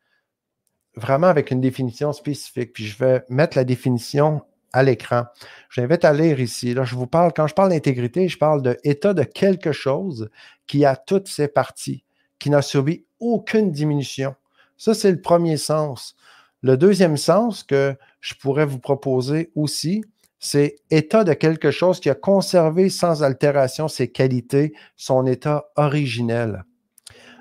vraiment 0.95 1.27
avec 1.27 1.51
une 1.51 1.61
définition 1.61 2.13
spécifique. 2.13 2.73
Puis 2.73 2.85
je 2.85 2.97
vais 2.97 3.23
mettre 3.29 3.57
la 3.57 3.65
définition 3.65 4.41
à 4.73 4.81
l'écran. 4.81 5.25
Je 5.69 5.81
à 5.81 6.13
lire 6.13 6.39
ici. 6.39 6.73
Là, 6.73 6.83
je 6.83 6.95
vous 6.95 7.07
parle, 7.07 7.31
quand 7.33 7.47
je 7.47 7.53
parle 7.53 7.69
d'intégrité, 7.69 8.27
je 8.27 8.37
parle 8.37 8.61
de 8.61 8.77
de 9.13 9.23
quelque 9.23 9.71
chose 9.71 10.29
qui 10.67 10.83
a 10.85 10.95
toutes 10.95 11.27
ses 11.27 11.47
parties, 11.47 12.03
qui 12.39 12.49
n'a 12.49 12.61
subi 12.61 13.05
aucune 13.33 13.71
diminution. 13.71 14.35
Ça, 14.77 14.93
c'est 14.93 15.11
le 15.11 15.21
premier 15.21 15.57
sens. 15.57 16.15
Le 16.61 16.77
deuxième 16.77 17.17
sens 17.17 17.63
que 17.63 17.95
je 18.21 18.33
pourrais 18.35 18.65
vous 18.65 18.79
proposer 18.79 19.51
aussi, 19.55 20.03
c'est 20.39 20.75
état 20.91 21.23
de 21.23 21.33
quelque 21.33 21.71
chose 21.71 21.99
qui 21.99 22.09
a 22.09 22.15
conservé 22.15 22.89
sans 22.89 23.23
altération 23.23 23.87
ses 23.87 24.11
qualités, 24.11 24.73
son 24.95 25.25
état 25.25 25.65
originel. 25.75 26.63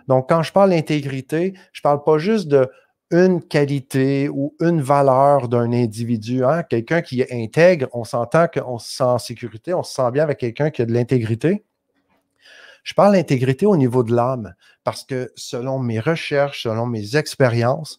Donc, 0.08 0.28
quand 0.28 0.42
je 0.42 0.52
parle 0.52 0.70
d'intégrité, 0.70 1.54
je 1.72 1.80
ne 1.80 1.82
parle 1.82 2.02
pas 2.04 2.18
juste 2.18 2.48
de 2.48 2.68
une 3.10 3.42
qualité 3.42 4.28
ou 4.28 4.54
une 4.60 4.80
valeur 4.80 5.48
d'un 5.48 5.72
individu. 5.72 6.44
Hein. 6.44 6.62
Quelqu'un 6.62 7.02
qui 7.02 7.20
est 7.20 7.32
intègre, 7.32 7.86
on 7.92 8.04
s'entend 8.04 8.48
qu'on 8.48 8.78
se 8.78 8.96
sent 8.96 9.04
en 9.04 9.18
sécurité, 9.18 9.72
on 9.74 9.82
se 9.82 9.94
sent 9.94 10.10
bien 10.12 10.22
avec 10.24 10.38
quelqu'un 10.38 10.70
qui 10.70 10.82
a 10.82 10.86
de 10.86 10.92
l'intégrité. 10.92 11.64
Je 12.84 12.94
parle 12.94 13.14
d'intégrité 13.14 13.66
au 13.66 13.76
niveau 13.76 14.04
de 14.04 14.14
l'âme 14.14 14.54
parce 14.84 15.04
que 15.04 15.32
selon 15.34 15.78
mes 15.78 15.98
recherches, 15.98 16.62
selon 16.62 16.86
mes 16.86 17.16
expériences, 17.16 17.98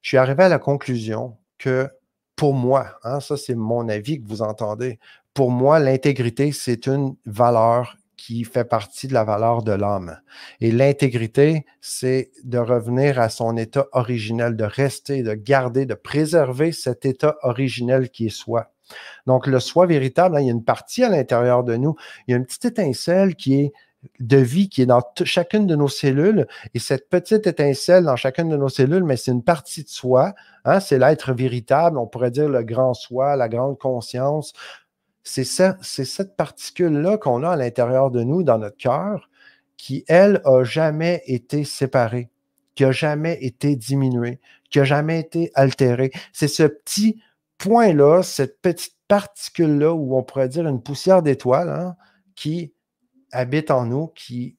je 0.00 0.08
suis 0.08 0.16
arrivé 0.16 0.44
à 0.44 0.48
la 0.48 0.58
conclusion 0.58 1.36
que 1.58 1.88
pour 2.36 2.54
moi, 2.54 2.98
hein, 3.04 3.20
ça 3.20 3.36
c'est 3.36 3.54
mon 3.54 3.88
avis 3.88 4.22
que 4.22 4.26
vous 4.26 4.42
entendez, 4.42 4.98
pour 5.34 5.50
moi, 5.50 5.78
l'intégrité, 5.78 6.52
c'est 6.52 6.86
une 6.86 7.16
valeur 7.24 7.96
qui 8.16 8.44
fait 8.44 8.64
partie 8.64 9.08
de 9.08 9.14
la 9.14 9.24
valeur 9.24 9.62
de 9.62 9.72
l'âme. 9.72 10.20
Et 10.60 10.70
l'intégrité, 10.70 11.64
c'est 11.80 12.30
de 12.44 12.58
revenir 12.58 13.18
à 13.18 13.28
son 13.28 13.56
état 13.56 13.86
originel, 13.92 14.56
de 14.56 14.64
rester, 14.64 15.22
de 15.22 15.34
garder, 15.34 15.86
de 15.86 15.94
préserver 15.94 16.70
cet 16.72 17.04
état 17.04 17.36
originel 17.42 18.10
qui 18.10 18.26
est 18.26 18.36
soi. 18.36 18.70
Donc, 19.26 19.46
le 19.46 19.58
soi 19.58 19.86
véritable, 19.86 20.36
hein, 20.36 20.40
il 20.40 20.46
y 20.46 20.50
a 20.50 20.52
une 20.52 20.64
partie 20.64 21.02
à 21.02 21.08
l'intérieur 21.08 21.64
de 21.64 21.76
nous, 21.76 21.96
il 22.26 22.32
y 22.32 22.34
a 22.34 22.36
une 22.36 22.44
petite 22.44 22.66
étincelle 22.66 23.34
qui 23.34 23.54
est 23.60 23.72
de 24.20 24.36
vie 24.36 24.68
qui 24.68 24.82
est 24.82 24.86
dans 24.86 25.02
chacune 25.24 25.66
de 25.66 25.76
nos 25.76 25.88
cellules. 25.88 26.46
Et 26.74 26.78
cette 26.78 27.08
petite 27.08 27.46
étincelle 27.46 28.04
dans 28.04 28.16
chacune 28.16 28.48
de 28.48 28.56
nos 28.56 28.68
cellules, 28.68 29.04
mais 29.04 29.16
c'est 29.16 29.30
une 29.30 29.44
partie 29.44 29.84
de 29.84 29.88
soi. 29.88 30.34
Hein, 30.64 30.80
c'est 30.80 30.98
l'être 30.98 31.32
véritable, 31.32 31.98
on 31.98 32.06
pourrait 32.06 32.30
dire 32.30 32.48
le 32.48 32.62
grand 32.62 32.94
soi, 32.94 33.36
la 33.36 33.48
grande 33.48 33.78
conscience. 33.78 34.52
C'est 35.24 35.44
cette 35.44 36.36
particule-là 36.36 37.16
qu'on 37.16 37.44
a 37.44 37.50
à 37.50 37.56
l'intérieur 37.56 38.10
de 38.10 38.22
nous, 38.22 38.42
dans 38.42 38.58
notre 38.58 38.76
cœur, 38.76 39.28
qui, 39.76 40.04
elle, 40.08 40.40
a 40.44 40.64
jamais 40.64 41.22
été 41.26 41.64
séparée, 41.64 42.28
qui 42.74 42.84
a 42.84 42.92
jamais 42.92 43.38
été 43.40 43.76
diminuée, 43.76 44.40
qui 44.70 44.80
a 44.80 44.84
jamais 44.84 45.20
été 45.20 45.52
altérée. 45.54 46.10
C'est 46.32 46.48
ce 46.48 46.64
petit 46.64 47.20
point-là, 47.58 48.22
cette 48.24 48.60
petite 48.60 48.96
particule-là, 49.06 49.92
où 49.92 50.16
on 50.16 50.24
pourrait 50.24 50.48
dire 50.48 50.66
une 50.66 50.82
poussière 50.82 51.22
d'étoile, 51.22 51.68
hein, 51.68 51.96
qui 52.34 52.72
habite 53.32 53.70
en 53.70 53.86
nous, 53.86 54.08
qui 54.08 54.56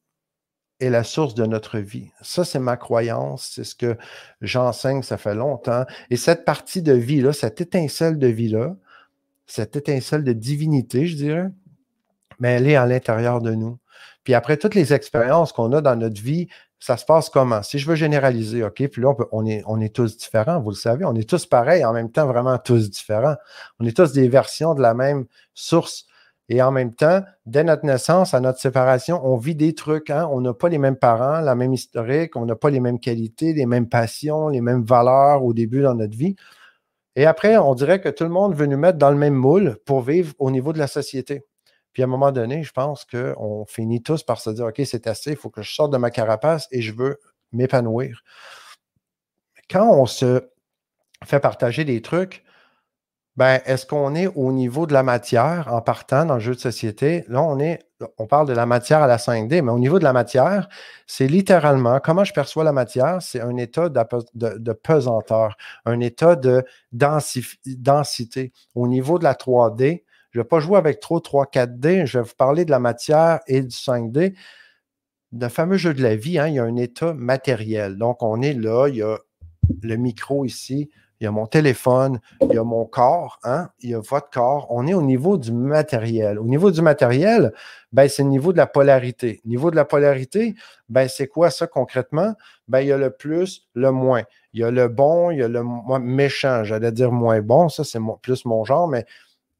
est 0.80 0.89
la 0.89 1.03
source 1.03 1.36
de 1.36 1.46
notre 1.46 1.80
vie. 1.80 2.10
Ça, 2.22 2.44
c'est 2.44 2.60
ma 2.60 2.77
croyance, 2.77 3.51
c'est 3.56 3.63
ce 3.63 3.75
que 3.75 3.98
j'enseigne, 4.42 5.01
ça 5.03 5.18
fait 5.18 5.36
longtemps. 5.36 5.86
Et 6.10 6.18
cette 6.18 6.46
partie 6.46 6.82
de 6.82 6.94
vie-là, 6.94 7.34
cette 7.34 7.62
étincelle 7.62 8.20
de 8.20 8.27
vie-là, 8.27 8.75
cette 9.46 9.75
étincelle 9.75 10.24
de 10.24 10.34
divinité, 10.34 11.08
je 11.08 11.15
dirais, 11.15 11.50
mais 12.39 12.53
elle 12.53 12.68
est 12.68 12.75
à 12.75 12.86
l'intérieur 12.86 13.42
de 13.42 13.51
nous. 13.51 13.77
Puis 14.24 14.34
après 14.34 14.58
toutes 14.58 14.75
les 14.75 14.94
expériences 14.94 15.51
qu'on 15.51 15.72
a 15.74 15.82
dans 15.82 15.96
notre 15.96 16.22
vie, 16.22 16.48
ça 16.80 16.98
se 16.98 17.06
passe 17.06 17.30
comment? 17.30 17.63
Si 17.63 17.80
je 17.80 17.88
veux 17.88 17.96
généraliser, 17.96 18.63
OK, 18.63 18.88
puis 18.88 19.01
là, 19.01 19.13
on, 19.32 19.46
est, 19.46 19.63
on 19.68 19.80
est 19.80 19.96
tous 19.96 20.18
différents, 20.18 20.60
vous 20.60 20.72
le 20.72 20.75
savez, 20.75 21.06
on 21.06 21.15
est 21.15 21.30
tous 21.30 21.46
pareils, 21.46 21.86
en 21.86 21.94
même 21.94 22.12
temps, 22.12 22.27
vraiment 22.27 22.58
tous 22.58 22.89
différents. 22.89 23.36
On 23.80 23.86
est 23.86 23.96
tous 23.96 24.12
des 24.12 24.27
versions 24.27 24.74
de 24.74 24.82
la 24.82 24.94
même 24.94 25.25
source 25.53 26.08
et 26.50 26.62
en 26.62 26.72
même 26.72 26.94
temps, 26.94 27.22
dès 27.46 27.64
notre 27.64 27.86
naissance, 27.86 28.34
à 28.34 28.40
notre 28.40 28.60
séparation, 28.60 29.22
on 29.26 29.38
vit 29.38 29.56
des 29.56 29.74
trucs. 29.74 30.10
Hein? 30.10 30.28
On 30.32 30.42
n'a 30.42 30.54
pas 30.54 30.70
les 30.70 30.78
mêmes 30.78 30.98
parents, 30.98 31.40
la 31.40 31.56
même 31.56 31.74
historique, 31.74 32.36
on 32.36 32.46
n'a 32.46 32.56
pas 32.56 32.70
les 32.70 32.82
mêmes 32.82 33.00
qualités, 33.00 33.54
les 33.54 33.66
mêmes 33.66 33.88
passions, 33.88 34.50
les 34.50 34.62
mêmes 34.62 34.84
valeurs 34.84 35.44
au 35.44 35.54
début 35.54 35.82
dans 35.82 35.96
notre 35.96 36.18
vie. 36.18 36.36
Et 37.16 37.26
après, 37.26 37.58
on 37.58 37.76
dirait 37.76 38.02
que 38.02 38.10
tout 38.10 38.24
le 38.24 38.30
monde 38.30 38.56
veut 38.56 38.66
nous 38.66 38.78
mettre 38.78 38.98
dans 38.98 39.12
le 39.12 39.18
même 39.18 39.36
moule 39.36 39.78
pour 39.86 40.02
vivre 40.02 40.34
au 40.40 40.52
niveau 40.52 40.74
de 40.74 40.80
la 40.80 40.88
société. 40.88 41.46
Puis 41.94 42.02
à 42.02 42.06
un 42.06 42.10
moment 42.10 42.32
donné, 42.32 42.64
je 42.64 42.72
pense 42.72 43.06
qu'on 43.06 43.66
finit 43.68 44.02
tous 44.02 44.24
par 44.24 44.42
se 44.42 44.50
dire 44.50 44.66
OK, 44.66 44.82
c'est 44.86 45.08
assez, 45.08 45.32
il 45.32 45.38
faut 45.38 45.52
que 45.52 45.62
je 45.62 45.72
sorte 45.72 45.94
de 45.94 45.98
ma 45.98 46.10
carapace 46.10 46.68
et 46.72 46.82
je 46.82 46.94
veux 46.94 47.20
m'épanouir. 47.52 48.24
Quand 49.70 49.90
on 49.92 50.08
se 50.08 50.50
fait 51.24 51.40
partager 51.40 51.86
des 51.86 52.02
trucs, 52.02 52.44
ben, 53.36 53.62
est-ce 53.66 53.88
qu'on 53.88 54.13
est 54.13 54.28
au 54.28 54.52
niveau 54.52 54.86
de 54.86 54.94
la 54.94 55.02
matière 55.02 55.68
en 55.74 55.82
partant 55.82 56.25
dans 56.25 56.36
le 56.36 56.40
jeu 56.40 56.54
de 56.54 56.60
société? 56.60 57.25
Là, 57.28 57.42
on 57.42 57.58
est, 57.60 57.80
on 58.20 58.28
parle 58.28 58.48
de 58.48 58.54
la 58.54 58.68
matière 58.68 59.02
à 59.02 59.08
la 59.08 59.18
5D, 59.18 59.63
mais 59.63 59.72
au 59.72 59.80
niveau 59.80 59.98
de 59.98 60.04
la 60.04 60.13
matière, 60.13 60.70
c'est 61.08 61.28
littéralement 61.28 62.00
comment 62.00 62.24
je 62.24 62.34
perçois 62.34 62.63
la 62.63 62.74
matière, 62.74 63.24
c'est 63.24 63.42
un 63.42 63.58
état 63.58 63.90
de, 63.90 64.74
pesanteur, 64.74 65.58
un 65.86 66.00
état 66.00 66.36
de 66.36 66.63
densité. 66.92 68.52
Au 68.75 68.88
niveau 68.88 69.18
de 69.18 69.24
la 69.24 69.34
3D, 69.34 70.04
je 70.30 70.40
ne 70.40 70.44
vais 70.44 70.48
pas 70.48 70.60
jouer 70.60 70.78
avec 70.78 71.00
trop 71.00 71.20
3, 71.20 71.46
4D, 71.46 72.06
je 72.06 72.20
vais 72.20 72.25
vous 72.25 72.36
parler 72.38 72.66
de 72.66 72.72
la 72.72 72.80
matière 72.80 73.40
et 73.48 73.63
du 73.63 73.75
5D. 73.75 74.36
Le 75.32 75.48
fameux 75.50 75.78
jeu 75.78 75.96
de 75.96 76.04
la 76.04 76.16
vie, 76.16 76.38
hein, 76.38 76.50
il 76.50 76.56
y 76.56 76.60
a 76.60 76.63
un 76.63 76.75
état 76.75 77.16
matériel. 77.16 77.98
Donc, 77.98 78.22
on 78.22 78.44
est 78.44 78.54
là, 78.54 78.88
il 78.90 78.98
y 78.98 79.02
a 79.02 79.18
le 79.82 79.96
micro 79.96 80.46
ici, 80.46 80.92
il 81.24 81.27
y 81.27 81.30
a 81.30 81.32
mon 81.32 81.48
téléphone, 81.48 82.20
il 82.42 82.53
y 82.53 82.58
a 82.58 82.65
mon 82.65 82.84
corps, 82.84 83.39
hein, 83.46 83.70
il 83.80 83.92
y 83.92 83.96
a 83.96 84.00
votre 84.01 84.30
corps. 84.30 84.68
On 84.70 84.86
est 84.88 84.94
au 84.94 85.01
niveau 85.01 85.38
du 85.38 85.53
matériel. 85.53 86.38
Au 86.38 86.44
niveau 86.44 86.70
du 86.70 86.82
matériel, 86.82 87.53
ben, 87.94 88.10
c'est 88.10 88.24
le 88.24 88.30
niveau 88.30 88.51
de 88.51 88.58
la 88.58 88.68
polarité. 88.68 89.39
Au 89.46 89.48
niveau 89.48 89.72
de 89.72 89.77
la 89.77 89.86
polarité, 89.86 90.53
ben, 90.89 91.08
c'est 91.08 91.27
quoi 91.27 91.50
ça 91.50 91.65
concrètement? 91.65 92.36
Ben, 92.68 92.82
il 92.82 92.88
y 92.88 92.92
a 92.92 92.98
le 92.98 93.10
plus, 93.10 93.70
le 93.74 93.92
moins. 93.92 94.24
Il 94.51 94.60
y 94.60 94.63
a 94.65 94.72
le 94.72 94.89
bon, 94.89 95.32
il 95.32 95.39
y 95.39 95.44
a 95.44 95.48
le 95.48 95.63
méchant. 96.01 96.65
J'allais 96.65 96.92
dire 96.92 97.13
moins 97.13 97.39
bon, 97.39 97.70
ça, 97.70 97.86
c'est 97.86 98.00
plus 98.22 98.44
mon 98.44 98.65
genre, 98.65 98.89
mais 98.89 99.06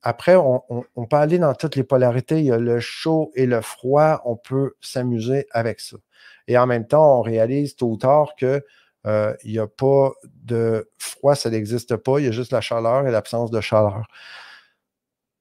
après, 0.02 0.36
on, 0.36 0.64
on, 0.98 1.06
peut 1.06 1.16
aller 1.16 1.40
dans 1.40 1.54
toutes 1.54 1.78
les 1.78 1.86
polarités. 1.86 2.40
Il 2.40 2.46
y 2.46 2.52
a 2.52 2.58
le 2.58 2.82
chaud 2.82 3.32
et 3.36 3.46
le 3.46 3.62
froid. 3.62 4.22
On 4.26 4.36
peut 4.36 4.74
s'amuser 4.82 5.48
avec 5.52 5.80
ça. 5.80 5.96
Et 6.50 6.58
en 6.58 6.68
même 6.68 6.86
temps, 6.86 7.20
on 7.20 7.22
réalise 7.22 7.78
tôt 7.78 7.92
ou 7.92 7.96
tard 7.96 8.34
que 8.38 8.66
euh, 9.06 9.34
il 9.44 9.52
n'y 9.52 9.60
a 9.60 9.68
pas 9.68 10.12
de 10.44 10.90
froid, 10.98 11.36
ça 11.36 11.50
n'existe 11.50 11.96
pas. 11.98 12.20
Il 12.20 12.26
y 12.26 12.28
a 12.28 12.32
juste 12.32 12.52
la 12.52 12.62
chaleur 12.62 13.08
et 13.08 13.12
l'absence 13.12 13.52
de 13.52 13.62
chaleur. 13.62 14.04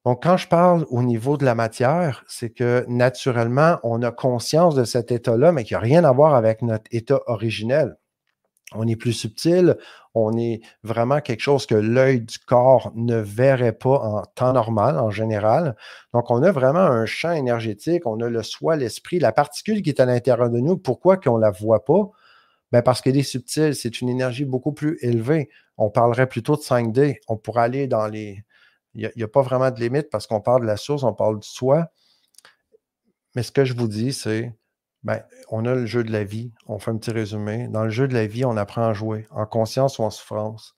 Donc, 0.05 0.25
quand 0.25 0.37
je 0.37 0.49
parle 0.49 0.85
au 0.91 1.03
niveau 1.03 1.37
de 1.37 1.45
la 1.45 1.55
matière, 1.55 2.25
c'est 2.27 2.51
que 2.51 2.85
naturellement, 2.89 3.79
on 3.85 4.03
a 4.03 4.11
conscience 4.11 4.75
de 4.75 4.85
cet 4.85 5.13
état-là, 5.13 5.53
mais 5.53 5.63
qui 5.63 5.75
n'a 5.75 5.79
rien 5.81 6.03
à 6.05 6.11
voir 6.11 6.35
avec 6.35 6.63
notre 6.63 6.85
état 6.91 7.21
originel. 7.27 7.97
On 8.75 8.89
est 8.89 8.97
plus 8.97 9.13
subtil, 9.13 9.77
on 10.15 10.37
est 10.37 10.61
vraiment 10.83 11.21
quelque 11.21 11.43
chose 11.43 11.67
que 11.67 11.75
l'œil 11.75 12.23
du 12.23 12.39
corps 12.39 12.91
ne 12.97 13.17
verrait 13.17 13.75
pas 13.75 13.99
en 14.01 14.23
temps 14.35 14.53
normal, 14.55 14.99
en 14.99 15.11
général. 15.11 15.77
Donc, 16.15 16.31
on 16.31 16.43
a 16.43 16.51
vraiment 16.51 16.81
un 16.81 17.07
champ 17.07 17.33
énergétique, 17.33 18.07
on 18.07 18.21
a 18.21 18.29
le 18.29 18.43
soi, 18.43 18.77
l'esprit, 18.77 19.21
la 19.21 19.33
particule 19.33 19.83
qui 19.83 19.91
est 19.91 20.01
à 20.01 20.07
l'intérieur 20.07 20.51
de 20.51 20.59
nous. 20.59 20.77
Pourquoi 20.79 21.17
qu'on 21.17 21.37
ne 21.37 21.43
la 21.43 21.51
voit 21.51 21.85
pas? 21.85 22.11
Ben 22.73 22.83
parce 22.83 23.03
qu'elle 23.03 23.19
est 23.19 23.23
subtile, 23.23 23.75
c'est 23.75 24.01
une 24.01 24.09
énergie 24.09 24.47
beaucoup 24.47 24.73
plus 24.73 24.99
élevée. 25.03 25.51
On 25.77 25.91
parlerait 25.91 26.27
plutôt 26.27 26.57
de 26.57 26.63
5D. 26.63 27.19
On 27.29 27.37
pourrait 27.37 27.63
aller 27.63 27.87
dans 27.87 28.07
les. 28.07 28.45
Il 28.95 29.11
n'y 29.17 29.23
a, 29.23 29.29
pas 29.29 29.43
vraiment 29.43 29.71
de 29.71 29.81
limite 29.81 30.11
parce 30.11 30.27
qu'on 30.27 30.41
parle 30.41 30.63
de 30.63 30.67
la 30.67 30.77
source, 30.77 31.03
on 31.03 31.15
parle 31.15 31.39
du 31.39 31.49
soi. 31.49 31.89
mais 33.35 33.43
ce 33.43 33.51
que 33.53 33.65
je 33.65 33.75
vous 33.75 33.89
dis, 33.89 34.13
c'est, 34.13 34.55
ben, 35.03 35.23
on 35.49 35.65
a 35.65 35.75
le 35.75 35.87
jeu 35.87 36.05
de 36.05 36.13
la 36.13 36.25
vie, 36.25 36.53
on 36.67 36.79
fait 36.79 36.91
un 36.91 36.99
petit 36.99 37.11
résumé. 37.11 37.69
Dans 37.69 37.85
le 37.85 37.91
jeu 37.91 38.07
de 38.07 38.15
la 38.15 38.27
vie, 38.27 38.45
on 38.45 38.57
apprend 38.57 38.87
à 38.87 38.93
jouer, 38.93 39.27
en 39.31 39.47
conscience 39.47 39.99
ou 39.99 40.03
en 40.03 40.11
souffrance. 40.11 40.77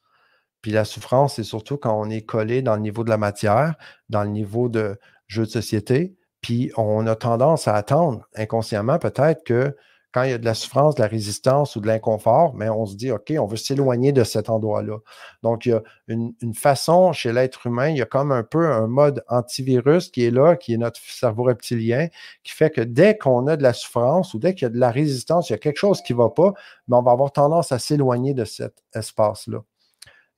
Puis 0.62 0.70
la 0.72 0.84
souffrance, 0.84 1.34
c'est 1.34 1.44
surtout 1.44 1.76
quand 1.76 2.00
on 2.00 2.08
est 2.08 2.22
collé 2.22 2.62
dans 2.62 2.76
le 2.76 2.82
niveau 2.82 3.04
de 3.04 3.10
la 3.10 3.18
matière, 3.18 3.74
dans 4.08 4.22
le 4.22 4.30
niveau 4.30 4.68
de 4.68 4.98
jeu 5.26 5.44
de 5.44 5.50
société, 5.50 6.16
puis 6.40 6.70
on 6.76 7.06
a 7.06 7.16
tendance 7.16 7.68
à 7.68 7.74
attendre 7.74 8.28
inconsciemment 8.34 8.98
peut-être 8.98 9.44
que 9.44 9.76
quand 10.14 10.22
il 10.22 10.30
y 10.30 10.32
a 10.32 10.38
de 10.38 10.44
la 10.44 10.54
souffrance, 10.54 10.94
de 10.94 11.02
la 11.02 11.08
résistance 11.08 11.74
ou 11.74 11.80
de 11.80 11.88
l'inconfort, 11.88 12.54
mais 12.54 12.68
on 12.68 12.86
se 12.86 12.94
dit, 12.94 13.10
OK, 13.10 13.32
on 13.36 13.46
veut 13.46 13.56
s'éloigner 13.56 14.12
de 14.12 14.22
cet 14.22 14.48
endroit-là. 14.48 14.98
Donc, 15.42 15.66
il 15.66 15.70
y 15.70 15.72
a 15.72 15.82
une, 16.06 16.32
façon 16.54 17.12
chez 17.12 17.32
l'être 17.32 17.66
humain, 17.66 17.88
il 17.88 17.96
y 17.96 18.02
a 18.02 18.06
comme 18.06 18.30
un 18.30 18.44
peu 18.44 18.64
un 18.70 18.86
mode 18.86 19.24
antivirus 19.28 20.10
qui 20.12 20.24
est 20.24 20.30
là, 20.30 20.54
qui 20.54 20.74
est 20.74 20.76
notre 20.76 21.00
cerveau 21.00 21.42
reptilien, 21.42 22.06
qui 22.44 22.52
fait 22.52 22.70
que 22.70 22.80
dès 22.80 23.18
qu'on 23.18 23.48
a 23.48 23.56
de 23.56 23.64
la 23.64 23.72
souffrance 23.72 24.34
ou 24.34 24.38
dès 24.38 24.54
qu'il 24.54 24.66
y 24.66 24.66
a 24.66 24.70
de 24.70 24.78
la 24.78 24.92
résistance, 24.92 25.50
il 25.50 25.54
y 25.54 25.56
a 25.56 25.58
quelque 25.58 25.78
chose 25.78 26.00
qui 26.00 26.12
ne 26.12 26.18
va 26.18 26.30
pas, 26.30 26.52
mais 26.86 26.96
on 26.96 27.02
va 27.02 27.10
avoir 27.10 27.32
tendance 27.32 27.72
à 27.72 27.80
s'éloigner 27.80 28.34
de 28.34 28.44
cet 28.44 28.84
espace-là. 28.94 29.64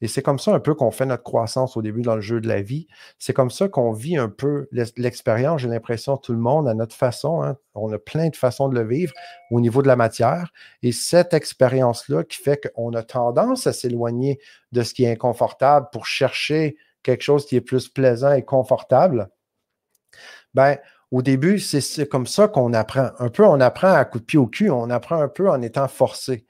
Et 0.03 0.09
c'est 0.09 0.23
comme 0.23 0.39
ça 0.39 0.55
un 0.55 0.61
peu 0.61 0.75
qu'on 0.75 0.91
fait 0.91 1.07
notre 1.07 1.23
croissance 1.23 1.77
au 1.77 1.83
début 1.83 2.03
dans 2.03 2.17
le 2.17 2.21
jeu 2.21 2.41
de 2.41 2.49
la 2.49 2.61
vie. 2.61 2.87
C'est 3.19 3.33
comme 3.33 3.51
ça 3.51 3.69
qu'on 3.69 3.93
vit 3.93 4.17
un 4.17 4.29
peu 4.29 4.69
l'expérience. 4.97 5.63
J'ai 5.63 5.69
l'impression 5.69 6.17
tout 6.19 6.33
le 6.33 6.39
monde 6.39 6.69
à 6.69 6.75
notre 6.75 6.95
façon. 6.95 7.43
Hein. 7.43 7.57
On 7.75 7.91
a 7.93 7.99
plein 7.99 8.29
de 8.29 8.37
façons 8.37 8.69
de 8.69 8.75
le 8.75 8.87
vivre 8.87 9.15
au 9.51 9.61
niveau 9.61 9.81
de 9.81 9.89
la 9.89 9.97
matière. 9.97 10.53
Et 10.83 10.93
cette 10.93 11.33
expérience-là 11.33 12.25
qui 12.25 12.37
fait 12.37 12.71
qu'on 12.75 12.93
a 12.93 13.03
tendance 13.03 13.67
à 13.67 13.73
s'éloigner 13.73 14.39
de 14.73 14.83
ce 14.83 14.93
qui 14.93 15.05
est 15.05 15.13
inconfortable 15.13 15.89
pour 15.93 16.07
chercher 16.07 16.77
quelque 17.03 17.23
chose 17.23 17.47
qui 17.47 17.57
est 17.57 17.63
plus 17.63 17.89
plaisant 17.89 18.33
et 18.33 18.45
confortable. 18.45 19.31
Ben, 20.53 20.77
au 21.13 21.23
début, 21.23 21.59
c'est 21.61 22.09
comme 22.09 22.27
ça 22.27 22.49
qu'on 22.49 22.73
apprend. 22.73 23.11
Un 23.19 23.29
peu, 23.29 23.45
on 23.45 23.61
apprend 23.61 23.93
à 23.93 24.05
coup 24.05 24.19
de 24.19 24.25
pied 24.25 24.39
au 24.39 24.47
cul, 24.47 24.71
on 24.71 24.91
apprend 24.91 25.21
un 25.21 25.29
peu 25.29 25.49
en 25.49 25.63
étant 25.63 25.87
forcé 25.89 26.47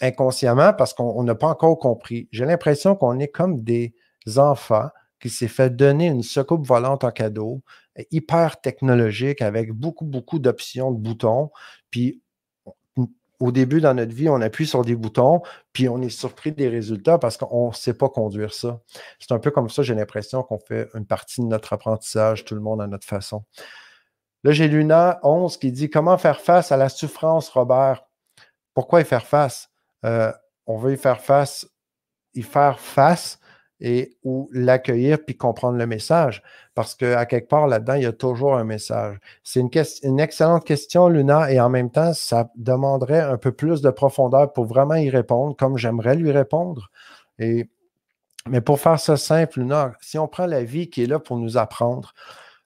inconsciemment 0.00 0.72
parce 0.72 0.94
qu'on 0.94 1.22
n'a 1.22 1.34
pas 1.34 1.48
encore 1.48 1.78
compris. 1.78 2.28
J'ai 2.32 2.44
l'impression 2.44 2.94
qu'on 2.94 3.18
est 3.18 3.28
comme 3.28 3.62
des 3.62 3.94
enfants 4.36 4.88
qui 5.20 5.28
s'est 5.30 5.48
fait 5.48 5.70
donner 5.70 6.06
une 6.06 6.22
soucoupe 6.22 6.66
volante 6.66 7.04
en 7.04 7.10
cadeau, 7.10 7.62
hyper 8.10 8.60
technologique, 8.60 9.42
avec 9.42 9.72
beaucoup, 9.72 10.06
beaucoup 10.06 10.38
d'options 10.38 10.90
de 10.92 10.98
boutons. 10.98 11.50
Puis 11.90 12.22
au 13.40 13.52
début 13.52 13.80
dans 13.80 13.94
notre 13.94 14.14
vie, 14.14 14.28
on 14.28 14.40
appuie 14.42 14.66
sur 14.66 14.84
des 14.84 14.94
boutons, 14.94 15.40
puis 15.72 15.88
on 15.88 16.00
est 16.02 16.10
surpris 16.10 16.52
des 16.52 16.68
résultats 16.68 17.18
parce 17.18 17.38
qu'on 17.38 17.68
ne 17.68 17.74
sait 17.74 17.94
pas 17.94 18.10
conduire 18.10 18.52
ça. 18.52 18.80
C'est 19.18 19.32
un 19.32 19.38
peu 19.38 19.50
comme 19.50 19.70
ça, 19.70 19.82
j'ai 19.82 19.94
l'impression 19.94 20.42
qu'on 20.42 20.58
fait 20.58 20.88
une 20.94 21.06
partie 21.06 21.40
de 21.40 21.46
notre 21.46 21.72
apprentissage, 21.72 22.44
tout 22.44 22.54
le 22.54 22.60
monde 22.60 22.82
à 22.82 22.86
notre 22.86 23.06
façon. 23.06 23.44
Là, 24.44 24.52
j'ai 24.52 24.68
Luna 24.68 25.20
11 25.22 25.56
qui 25.56 25.72
dit 25.72 25.90
Comment 25.90 26.16
faire 26.18 26.40
face 26.40 26.70
à 26.70 26.76
la 26.76 26.88
souffrance, 26.88 27.48
Robert? 27.48 28.04
Pourquoi 28.74 29.00
y 29.00 29.04
faire 29.04 29.26
face? 29.26 29.69
Euh, 30.04 30.32
on 30.66 30.78
veut 30.78 30.94
y 30.94 30.96
faire 30.96 31.20
face, 31.20 31.68
y 32.34 32.42
faire 32.42 32.80
face 32.80 33.38
et 33.80 34.16
ou 34.24 34.48
l'accueillir 34.52 35.18
puis 35.24 35.36
comprendre 35.36 35.78
le 35.78 35.86
message. 35.86 36.42
Parce 36.74 36.94
qu'à 36.94 37.26
quelque 37.26 37.48
part 37.48 37.66
là-dedans, 37.66 37.94
il 37.94 38.02
y 38.02 38.06
a 38.06 38.12
toujours 38.12 38.56
un 38.56 38.64
message. 38.64 39.18
C'est 39.42 39.60
une, 39.60 39.70
une, 40.02 40.20
excellente 40.20 40.64
question, 40.64 41.08
Luna, 41.08 41.50
et 41.50 41.60
en 41.60 41.70
même 41.70 41.90
temps, 41.90 42.12
ça 42.12 42.50
demanderait 42.56 43.20
un 43.20 43.38
peu 43.38 43.52
plus 43.52 43.80
de 43.80 43.90
profondeur 43.90 44.52
pour 44.52 44.66
vraiment 44.66 44.94
y 44.94 45.10
répondre, 45.10 45.56
comme 45.56 45.76
j'aimerais 45.78 46.14
lui 46.14 46.30
répondre. 46.30 46.90
Et, 47.38 47.70
mais 48.48 48.60
pour 48.60 48.80
faire 48.80 49.00
ça 49.00 49.16
simple, 49.16 49.60
Luna, 49.60 49.92
si 50.00 50.18
on 50.18 50.28
prend 50.28 50.46
la 50.46 50.62
vie 50.62 50.90
qui 50.90 51.02
est 51.02 51.06
là 51.06 51.18
pour 51.18 51.38
nous 51.38 51.56
apprendre, 51.56 52.12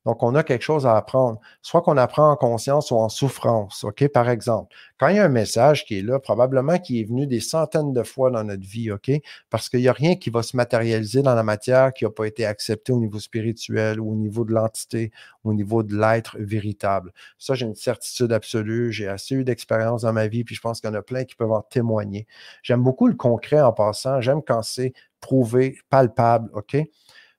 donc, 0.04 0.22
on 0.22 0.34
a 0.34 0.42
quelque 0.42 0.62
chose 0.62 0.86
à 0.86 0.96
apprendre, 0.96 1.40
soit 1.62 1.80
qu'on 1.80 1.96
apprend 1.96 2.30
en 2.30 2.36
conscience 2.36 2.90
ou 2.90 2.96
en 2.96 3.08
souffrance. 3.08 3.84
OK? 3.84 4.06
Par 4.08 4.28
exemple, 4.28 4.74
quand 4.98 5.08
il 5.08 5.16
y 5.16 5.18
a 5.18 5.24
un 5.24 5.28
message 5.28 5.86
qui 5.86 5.98
est 5.98 6.02
là, 6.02 6.18
probablement 6.18 6.78
qui 6.78 7.00
est 7.00 7.04
venu 7.04 7.26
des 7.26 7.40
centaines 7.40 7.94
de 7.94 8.02
fois 8.02 8.30
dans 8.30 8.44
notre 8.44 8.66
vie, 8.66 8.90
OK? 8.90 9.10
Parce 9.48 9.70
qu'il 9.70 9.80
n'y 9.80 9.88
a 9.88 9.92
rien 9.94 10.16
qui 10.16 10.28
va 10.28 10.42
se 10.42 10.56
matérialiser 10.56 11.22
dans 11.22 11.34
la 11.34 11.42
matière 11.42 11.94
qui 11.94 12.04
n'a 12.04 12.10
pas 12.10 12.26
été 12.26 12.44
accepté 12.44 12.92
au 12.92 12.98
niveau 12.98 13.18
spirituel 13.18 13.98
ou 13.98 14.12
au 14.12 14.14
niveau 14.14 14.44
de 14.44 14.52
l'entité, 14.52 15.10
au 15.42 15.54
niveau 15.54 15.82
de 15.82 15.96
l'être 15.96 16.36
véritable. 16.38 17.10
Ça, 17.38 17.54
j'ai 17.54 17.64
une 17.64 17.74
certitude 17.74 18.32
absolue. 18.32 18.92
J'ai 18.92 19.08
assez 19.08 19.34
eu 19.34 19.44
d'expérience 19.44 20.02
dans 20.02 20.12
ma 20.12 20.28
vie, 20.28 20.44
puis 20.44 20.54
je 20.54 20.60
pense 20.60 20.80
qu'il 20.82 20.90
y 20.90 20.92
en 20.92 20.96
a 20.96 21.02
plein 21.02 21.24
qui 21.24 21.34
peuvent 21.34 21.52
en 21.52 21.62
témoigner. 21.62 22.26
J'aime 22.62 22.82
beaucoup 22.82 23.06
le 23.08 23.14
concret 23.14 23.60
en 23.60 23.72
passant. 23.72 24.20
J'aime 24.20 24.42
quand 24.46 24.62
c'est 24.62 24.92
prouvé, 25.20 25.78
palpable, 25.88 26.50
OK? 26.52 26.76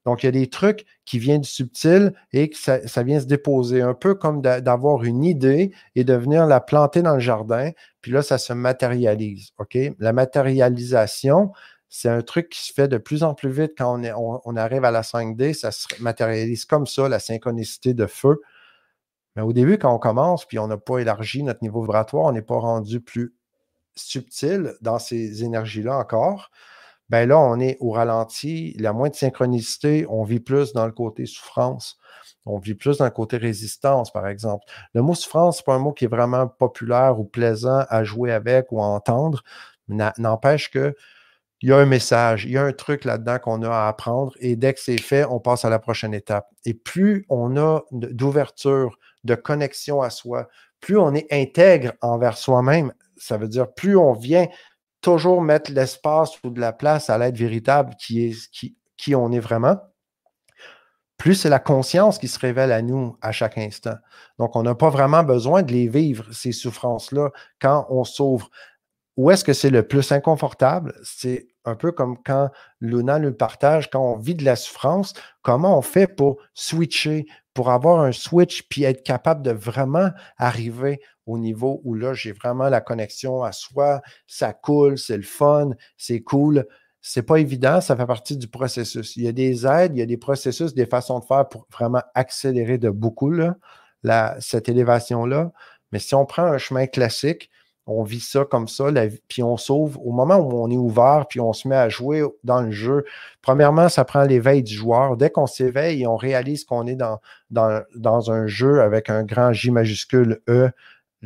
Donc, 0.06 0.22
il 0.22 0.28
y 0.28 0.30
a 0.30 0.32
des 0.32 0.48
trucs 0.48 0.86
qui 1.06 1.18
viennent 1.18 1.41
du 1.41 1.50
subtil 1.50 2.13
et 2.32 2.50
que 2.50 2.58
ça, 2.58 3.04
vient 3.04 3.20
se 3.20 3.26
déposer, 3.26 3.82
un 3.82 3.96
peu 3.96 4.13
comme 4.13 4.41
d'avoir 4.41 5.04
une 5.04 5.24
idée 5.24 5.72
et 5.96 6.04
de 6.04 6.13
venir 6.13 6.46
la 6.46 6.60
planter 6.60 7.02
dans 7.02 7.15
le 7.15 7.20
jardin, 7.20 7.72
puis 8.02 8.12
là, 8.12 8.22
ça 8.22 8.38
se 8.38 8.54
matérialise. 8.54 9.50
OK? 9.58 9.78
La 9.98 10.13
matérialisation, 10.13 11.52
c'est 11.89 12.10
un 12.10 12.22
truc 12.22 12.50
qui 12.50 12.63
se 12.63 12.72
fait 12.72 12.88
de 12.88 12.98
plus 12.98 13.24
en 13.24 13.34
plus 13.34 13.50
vite 13.50 13.74
quand 13.78 14.00
on, 14.46 14.56
arrive 14.56 14.86
à 14.86 14.91
la 14.91 15.02
5D, 15.02 15.54
ça 15.54 15.72
se 15.72 15.88
matérialise 16.00 16.65
comme 16.65 16.86
ça, 16.86 17.10
la 17.10 17.20
synchronicité 17.20 17.96
de 17.96 18.06
feu. 18.06 18.41
Mais 19.36 19.41
au 19.41 19.54
début, 19.54 19.80
quand 19.80 19.94
on 19.94 20.00
commence, 20.00 20.46
puis 20.46 20.60
on 20.60 20.68
n'a 20.68 20.78
pas 20.78 21.00
élargi 21.00 21.41
notre 21.41 21.63
niveau 21.63 21.82
vibratoire, 21.82 22.26
on 22.26 22.32
n'est 22.32 22.44
pas 22.44 22.60
rendu 22.60 23.02
plus 23.02 23.34
subtil 23.96 24.74
dans 24.82 25.00
ces 25.00 25.44
énergies-là 25.44 25.98
encore 25.98 26.52
ben 27.10 27.28
là, 27.28 27.38
on 27.39 27.60
est 27.60 27.78
au 27.80 27.91
ralenti, 27.91 28.74
il 28.76 28.82
y 28.82 28.88
a 28.88 28.94
moins 28.94 29.10
de 29.10 29.15
synchronicité, 29.15 30.06
on 30.10 30.24
vit 30.24 30.39
plus 30.39 30.74
dans 30.74 30.86
le 30.86 30.91
côté 30.91 31.26
souffrance, 31.26 31.98
on 32.46 32.58
vit 32.58 32.76
plus 32.76 32.98
dans 32.98 33.06
le 33.06 33.12
côté 33.12 33.38
résistance, 33.38 34.12
par 34.12 34.28
exemple. 34.28 34.65
Le 34.94 35.02
mot 35.02 35.13
souffrance, 35.13 35.58
ce 35.58 35.62
n'est 35.62 35.65
pas 35.65 35.76
un 35.76 35.80
mot 35.80 35.94
qui 35.94 36.06
est 36.06 36.10
vraiment 36.10 36.48
populaire 36.48 37.20
ou 37.20 37.26
plaisant 37.26 37.86
à 37.89 38.04
jouer 38.04 38.32
avec 38.32 38.72
ou 38.72 38.82
à 38.82 38.86
entendre, 38.86 39.44
n'empêche 39.88 40.72
que 40.72 40.96
il 41.62 41.70
y 41.70 41.72
a 41.72 41.78
un 41.78 41.86
message, 41.86 42.46
il 42.46 42.52
y 42.52 42.58
a 42.58 42.63
un 42.63 42.74
truc 42.74 43.06
là-dedans 43.06 43.39
qu'on 43.39 43.63
a 43.63 43.70
à 43.70 43.88
apprendre 43.88 44.34
et 44.39 44.56
dès 44.56 44.74
que 44.74 44.80
c'est 44.80 45.00
fait, 45.00 45.26
on 45.26 45.39
passe 45.39 45.65
à 45.65 45.70
la 45.70 45.80
prochaine 45.80 46.13
étape. 46.13 46.48
Et 46.65 46.74
plus 46.74 47.26
on 47.30 47.58
a 47.58 47.82
d'ouverture, 47.91 49.00
de 49.24 49.36
connexion 49.36 50.02
à 50.02 50.10
soi, 50.10 50.48
plus 50.80 50.98
on 50.98 51.15
est 51.15 51.28
intègre 51.32 51.94
envers 52.02 52.38
soi-même, 52.38 52.94
ça 53.18 53.38
veut 53.38 53.48
dire 53.48 53.74
plus 53.74 53.98
on 53.98 54.13
vient 54.13 54.48
toujours 55.06 55.39
mettre 55.44 55.72
l'espace 55.72 56.32
ou 56.44 56.50
de 56.50 56.60
la 56.60 56.74
place 56.74 57.12
à 57.12 57.20
l'être 57.20 57.38
véritable 57.38 57.94
qui 58.00 58.26
est 58.26 58.50
qui, 58.50 58.76
qui 58.98 59.13
on 59.13 59.32
est 59.32 59.39
vraiment, 59.39 59.78
plus 61.18 61.36
c'est 61.36 61.50
la 61.50 61.60
conscience 61.60 62.18
qui 62.18 62.28
se 62.28 62.39
révèle 62.39 62.72
à 62.72 62.82
nous 62.82 63.15
à 63.22 63.32
chaque 63.32 63.60
instant. 63.60 63.96
Donc, 64.39 64.56
on 64.56 64.63
n'a 64.63 64.74
pas 64.74 64.89
vraiment 64.89 65.24
besoin 65.24 65.62
de 65.62 65.72
les 65.72 65.88
vivre, 65.88 66.26
ces 66.34 66.52
souffrances-là, 66.52 67.30
quand 67.62 67.86
on 67.89 68.04
s'ouvre. 68.04 68.50
Où 69.15 69.30
est-ce 69.30 69.44
que 69.44 69.54
c'est 69.54 69.70
le 69.70 69.88
plus 69.88 70.12
inconfortable? 70.12 70.94
C'est 71.04 71.48
un 71.65 71.76
peu 71.76 71.91
comme 71.91 72.18
quand 72.24 72.50
Luna 72.82 73.20
nous 73.20 73.32
partage, 73.32 73.91
quand 73.91 74.02
on 74.02 74.18
vit 74.18 74.36
de 74.36 74.44
la 74.44 74.56
souffrance, 74.56 75.13
comment 75.44 75.78
on 75.78 75.84
fait 75.84 76.08
pour 76.08 76.38
switcher, 76.56 77.28
pour 77.54 77.70
avoir 77.70 78.02
un 78.02 78.12
switch, 78.12 78.63
puis 78.70 78.84
être 78.84 79.04
capable 79.04 79.44
de 79.44 79.52
vraiment 79.52 80.10
arriver 80.38 81.00
au 81.26 81.38
niveau 81.38 81.82
où 81.84 81.94
là, 81.96 82.14
j'ai 82.14 82.32
vraiment 82.32 82.70
la 82.70 82.82
connexion 82.82 83.44
à 83.44 83.52
soi, 83.52 84.02
ça 84.28 84.54
coule, 84.54 84.98
c'est 84.98 85.18
le 85.18 85.24
fun, 85.24 85.72
c'est 85.98 86.22
cool. 86.22 86.66
C'est 87.02 87.24
pas 87.24 87.38
évident, 87.38 87.82
ça 87.82 87.96
fait 87.96 88.06
partie 88.08 88.36
du 88.36 88.48
processus. 88.48 89.16
Il 89.16 89.24
y 89.24 89.28
a 89.28 89.32
des 89.32 89.68
aides, 89.68 89.96
il 89.96 90.00
y 90.00 90.02
a 90.02 90.08
des 90.08 90.18
processus, 90.18 90.74
des 90.74 90.88
façons 90.88 91.20
de 91.20 91.26
faire 91.26 91.48
pour 91.48 91.68
vraiment 91.72 92.02
accélérer 92.16 92.78
de 92.80 92.90
beaucoup 92.90 93.32
là, 93.32 93.56
cette 94.40 94.70
élévation-là. 94.70 95.52
Mais 95.92 96.00
si 96.00 96.16
on 96.16 96.26
prend 96.26 96.44
un 96.44 96.58
chemin 96.58 96.88
classique, 96.88 97.52
on 97.88 98.04
vit 98.04 98.20
ça 98.20 98.46
comme 98.46 98.68
ça, 98.68 98.86
puis 99.28 99.44
on 99.44 99.58
s'ouvre 99.58 100.04
au 100.06 100.12
moment 100.12 100.38
où 100.38 100.52
on 100.54 100.70
est 100.72 100.78
ouvert, 100.78 101.26
puis 101.30 101.40
on 101.40 101.54
se 101.54 101.68
met 101.68 101.76
à 101.76 101.88
jouer 101.88 102.24
dans 102.44 102.62
le 102.62 102.72
jeu. 102.72 103.06
Premièrement, 103.44 103.90
ça 103.90 104.04
prend 104.06 104.24
l'éveil 104.24 104.64
du 104.64 104.74
joueur. 104.74 105.18
Dès 105.18 105.30
qu'on 105.30 105.46
s'éveille 105.46 106.08
on 106.08 106.16
réalise 106.16 106.66
qu'on 106.66 106.88
est 106.88 106.96
dans, 106.96 107.20
dans, 107.52 107.84
dans, 107.96 108.32
un 108.32 108.48
jeu 108.48 108.82
avec 108.82 109.10
un 109.10 109.24
grand 109.24 109.54
J 109.54 109.70
majuscule 109.70 110.42
E, 110.50 110.72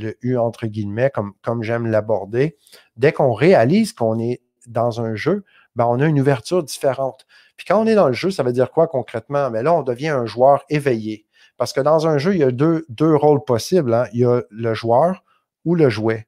le 0.02 0.18
U 0.22 0.38
entre 0.38 0.68
guillemets, 0.68 1.10
comme, 1.10 1.34
comme 1.44 1.64
j'aime 1.64 1.88
l'aborder, 1.88 2.58
dès 2.96 3.12
qu'on 3.12 3.34
réalise 3.34 3.94
qu'on 3.94 4.20
est 4.20 4.42
dans 4.68 5.02
un 5.02 5.16
jeu, 5.16 5.44
ben 5.76 5.86
on 5.86 6.00
a 6.00 6.06
une 6.06 6.20
ouverture 6.20 6.64
différente. 6.64 7.26
Puis 7.58 7.66
quand 7.68 7.82
on 7.82 7.88
est 7.88 7.96
dans 7.96 8.08
le 8.08 8.14
jeu, 8.14 8.32
ça 8.32 8.44
veut 8.44 8.54
dire 8.54 8.72
quoi 8.72 8.88
concrètement? 8.88 9.50
Mais 9.50 9.64
là, 9.64 9.74
on 9.74 9.84
devient 9.84 10.10
un 10.10 10.26
joueur 10.26 10.64
éveillé. 10.70 11.26
Parce 11.58 11.74
que 11.74 11.82
dans 11.82 12.08
un 12.08 12.18
jeu, 12.18 12.36
il 12.36 12.40
y 12.40 12.44
a 12.44 12.52
deux, 12.52 12.86
deux 12.88 13.16
rôles 13.16 13.44
possibles. 13.44 13.94
Hein. 13.94 14.06
Il 14.14 14.22
y 14.22 14.26
a 14.26 14.42
le 14.50 14.74
joueur 14.74 15.24
ou 15.66 15.76
le 15.76 15.90
jouet. 15.90 16.28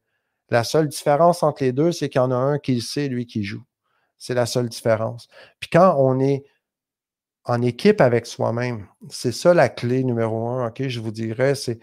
La 0.50 0.66
seule 0.66 0.90
différence 0.90 1.44
entre 1.44 1.64
les 1.64 1.72
deux, 1.72 1.94
c'est 1.94 2.10
qu'il 2.10 2.20
y 2.20 2.24
en 2.24 2.32
a 2.32 2.36
un 2.36 2.60
qui 2.60 2.76
le 2.76 2.82
sait, 2.82 3.08
lui 3.08 3.26
qui 3.26 3.44
joue. 3.44 3.64
C'est 4.18 4.34
la 4.34 4.46
seule 4.46 4.68
différence. 4.68 5.30
Puis 5.62 5.70
quand 5.70 5.96
on 5.98 6.20
est 6.20 6.44
en 7.46 7.62
équipe 7.62 8.02
avec 8.02 8.26
soi-même, 8.26 8.88
c'est 9.10 9.32
ça 9.32 9.54
la 9.54 9.70
clé 9.70 10.04
numéro 10.04 10.48
un, 10.50 10.68
OK? 10.68 10.86
Je 10.88 11.00
vous 11.00 11.12
dirais, 11.12 11.56
c'est 11.56 11.80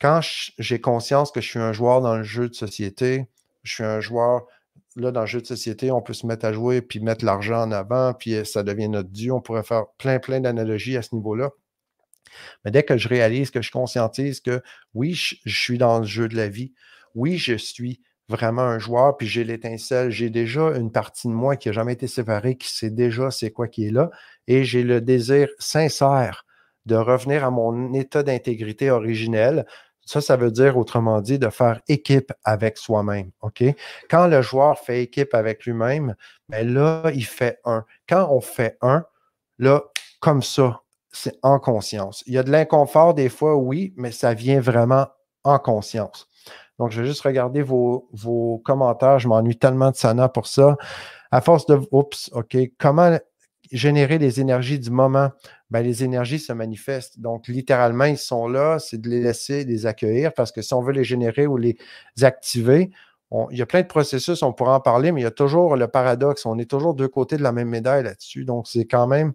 quand 0.00 0.20
j'ai 0.58 0.80
conscience 0.80 1.30
que 1.30 1.40
je 1.40 1.48
suis 1.48 1.58
un 1.58 1.72
joueur 1.72 2.00
dans 2.00 2.16
le 2.16 2.22
jeu 2.22 2.48
de 2.48 2.54
société, 2.54 3.26
je 3.62 3.74
suis 3.74 3.84
un 3.84 4.00
joueur, 4.00 4.46
là, 4.96 5.12
dans 5.12 5.20
le 5.20 5.26
jeu 5.26 5.40
de 5.40 5.46
société, 5.46 5.90
on 5.90 6.00
peut 6.00 6.14
se 6.14 6.26
mettre 6.26 6.46
à 6.46 6.52
jouer 6.52 6.80
puis 6.80 7.00
mettre 7.00 7.24
l'argent 7.24 7.62
en 7.62 7.72
avant, 7.72 8.14
puis 8.14 8.44
ça 8.46 8.62
devient 8.62 8.88
notre 8.88 9.10
dieu. 9.10 9.32
On 9.32 9.40
pourrait 9.40 9.62
faire 9.62 9.86
plein, 9.98 10.18
plein 10.18 10.40
d'analogies 10.40 10.96
à 10.96 11.02
ce 11.02 11.14
niveau-là. 11.14 11.50
Mais 12.64 12.70
dès 12.70 12.82
que 12.82 12.96
je 12.96 13.08
réalise, 13.08 13.50
que 13.50 13.60
je 13.60 13.70
conscientise 13.70 14.40
que 14.40 14.62
oui, 14.94 15.14
je, 15.14 15.36
suis 15.46 15.78
dans 15.78 15.98
le 15.98 16.06
jeu 16.06 16.28
de 16.28 16.36
la 16.36 16.48
vie, 16.48 16.72
oui, 17.14 17.36
je 17.36 17.54
suis 17.56 18.00
vraiment 18.28 18.62
un 18.62 18.78
joueur, 18.78 19.16
puis 19.16 19.26
j'ai 19.26 19.44
l'étincelle, 19.44 20.10
j'ai 20.10 20.30
déjà 20.30 20.76
une 20.76 20.92
partie 20.92 21.26
de 21.26 21.32
moi 21.32 21.56
qui 21.56 21.68
n'a 21.68 21.72
jamais 21.72 21.94
été 21.94 22.06
séparée, 22.06 22.56
qui 22.56 22.68
sait 22.68 22.90
déjà 22.90 23.30
c'est 23.30 23.50
quoi 23.50 23.66
qui 23.66 23.86
est 23.86 23.90
là, 23.90 24.10
et 24.46 24.64
j'ai 24.64 24.84
le 24.84 25.00
désir 25.00 25.48
sincère 25.58 26.46
de 26.86 26.94
revenir 26.94 27.44
à 27.44 27.50
mon 27.50 27.92
état 27.92 28.22
d'intégrité 28.22 28.90
originel. 28.90 29.66
Ça, 30.04 30.20
ça 30.20 30.36
veut 30.36 30.50
dire, 30.50 30.76
autrement 30.76 31.20
dit, 31.20 31.38
de 31.38 31.48
faire 31.50 31.80
équipe 31.88 32.32
avec 32.44 32.78
soi-même. 32.78 33.30
OK? 33.42 33.62
Quand 34.08 34.26
le 34.26 34.42
joueur 34.42 34.78
fait 34.78 35.02
équipe 35.02 35.34
avec 35.34 35.64
lui-même, 35.64 36.14
bien 36.48 36.64
là, 36.64 37.10
il 37.14 37.24
fait 37.24 37.60
un. 37.64 37.84
Quand 38.08 38.28
on 38.30 38.40
fait 38.40 38.76
un, 38.80 39.04
là, 39.58 39.82
comme 40.20 40.42
ça, 40.42 40.82
c'est 41.12 41.38
en 41.42 41.58
conscience. 41.58 42.22
Il 42.26 42.34
y 42.34 42.38
a 42.38 42.42
de 42.42 42.50
l'inconfort 42.50 43.14
des 43.14 43.28
fois, 43.28 43.56
oui, 43.56 43.92
mais 43.96 44.12
ça 44.12 44.34
vient 44.34 44.60
vraiment 44.60 45.06
en 45.44 45.58
conscience. 45.58 46.28
Donc, 46.78 46.92
je 46.92 47.02
vais 47.02 47.06
juste 47.06 47.22
regarder 47.22 47.62
vos, 47.62 48.08
vos 48.12 48.58
commentaires. 48.64 49.18
Je 49.18 49.28
m'ennuie 49.28 49.58
tellement 49.58 49.90
de 49.90 49.96
Sana 49.96 50.28
pour 50.28 50.46
ça. 50.46 50.76
À 51.30 51.40
force 51.40 51.66
de. 51.66 51.78
Oups, 51.92 52.30
OK. 52.32 52.56
Comment 52.78 53.18
générer 53.70 54.18
les 54.18 54.40
énergies 54.40 54.78
du 54.78 54.90
moment? 54.90 55.30
Ben, 55.70 55.82
les 55.82 56.02
énergies 56.04 56.38
se 56.38 56.52
manifestent. 56.52 57.20
Donc, 57.20 57.48
littéralement, 57.48 58.04
ils 58.04 58.18
sont 58.18 58.48
là, 58.48 58.78
c'est 58.78 59.00
de 59.00 59.08
les 59.08 59.20
laisser, 59.20 59.64
les 59.64 59.86
accueillir, 59.86 60.32
parce 60.34 60.52
que 60.52 60.62
si 60.62 60.74
on 60.74 60.82
veut 60.82 60.92
les 60.92 61.04
générer 61.04 61.46
ou 61.46 61.56
les 61.56 61.76
activer, 62.22 62.90
il 63.52 63.58
y 63.58 63.62
a 63.62 63.66
plein 63.66 63.82
de 63.82 63.86
processus, 63.86 64.42
on 64.42 64.52
pourra 64.52 64.74
en 64.74 64.80
parler, 64.80 65.12
mais 65.12 65.20
il 65.20 65.24
y 65.24 65.26
a 65.26 65.30
toujours 65.30 65.76
le 65.76 65.86
paradoxe. 65.86 66.46
On 66.46 66.58
est 66.58 66.68
toujours 66.68 66.94
deux 66.94 67.06
côtés 67.06 67.36
de 67.36 67.42
la 67.42 67.52
même 67.52 67.68
médaille 67.68 68.02
là-dessus. 68.02 68.44
Donc, 68.44 68.66
c'est 68.66 68.86
quand 68.86 69.06
même 69.06 69.34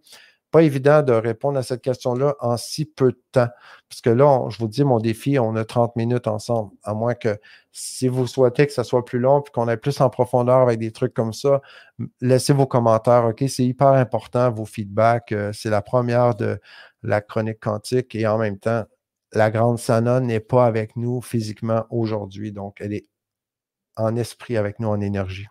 pas 0.55 0.63
évident 0.63 1.01
de 1.01 1.11
répondre 1.11 1.59
à 1.59 1.63
cette 1.63 1.81
question-là 1.81 2.37
en 2.39 2.55
si 2.55 2.85
peu 2.85 3.11
de 3.11 3.21
temps. 3.33 3.49
Parce 3.89 3.99
que 3.99 4.09
là, 4.09 4.47
je 4.47 4.57
vous 4.57 4.69
dis, 4.69 4.85
mon 4.85 4.99
défi, 4.99 5.37
on 5.37 5.53
a 5.57 5.65
30 5.65 5.97
minutes 5.97 6.27
ensemble. 6.27 6.71
À 6.85 6.93
moins 6.93 7.13
que 7.13 7.37
si 7.73 8.07
vous 8.07 8.25
souhaitez 8.25 8.65
que 8.65 8.71
ça 8.71 8.85
soit 8.85 9.03
plus 9.03 9.19
long 9.19 9.41
puis 9.41 9.51
qu'on 9.51 9.67
aille 9.67 9.75
plus 9.75 9.99
en 9.99 10.09
profondeur 10.09 10.59
avec 10.59 10.79
des 10.79 10.93
trucs 10.93 11.13
comme 11.13 11.33
ça, 11.33 11.59
laissez 12.21 12.53
vos 12.53 12.67
commentaires. 12.67 13.25
OK? 13.25 13.43
C'est 13.49 13.65
hyper 13.65 13.89
important, 13.89 14.49
vos 14.49 14.63
feedbacks. 14.63 15.33
Euh, 15.33 15.51
c'est 15.51 15.69
la 15.69 15.81
première 15.81 16.35
de 16.35 16.57
la 17.03 17.19
chronique 17.19 17.59
quantique 17.59 18.15
et 18.15 18.25
en 18.25 18.37
même 18.37 18.57
temps, 18.57 18.85
la 19.33 19.51
grande 19.51 19.77
Sana 19.77 20.21
n'est 20.21 20.39
pas 20.39 20.65
avec 20.65 20.95
nous 20.95 21.19
physiquement 21.19 21.85
aujourd'hui. 21.89 22.53
Donc, 22.53 22.77
elle 22.79 22.93
est 22.93 23.07
en 23.97 24.15
esprit 24.15 24.55
avec 24.55 24.79
nous, 24.79 24.87
en 24.87 25.01
énergie. 25.01 25.47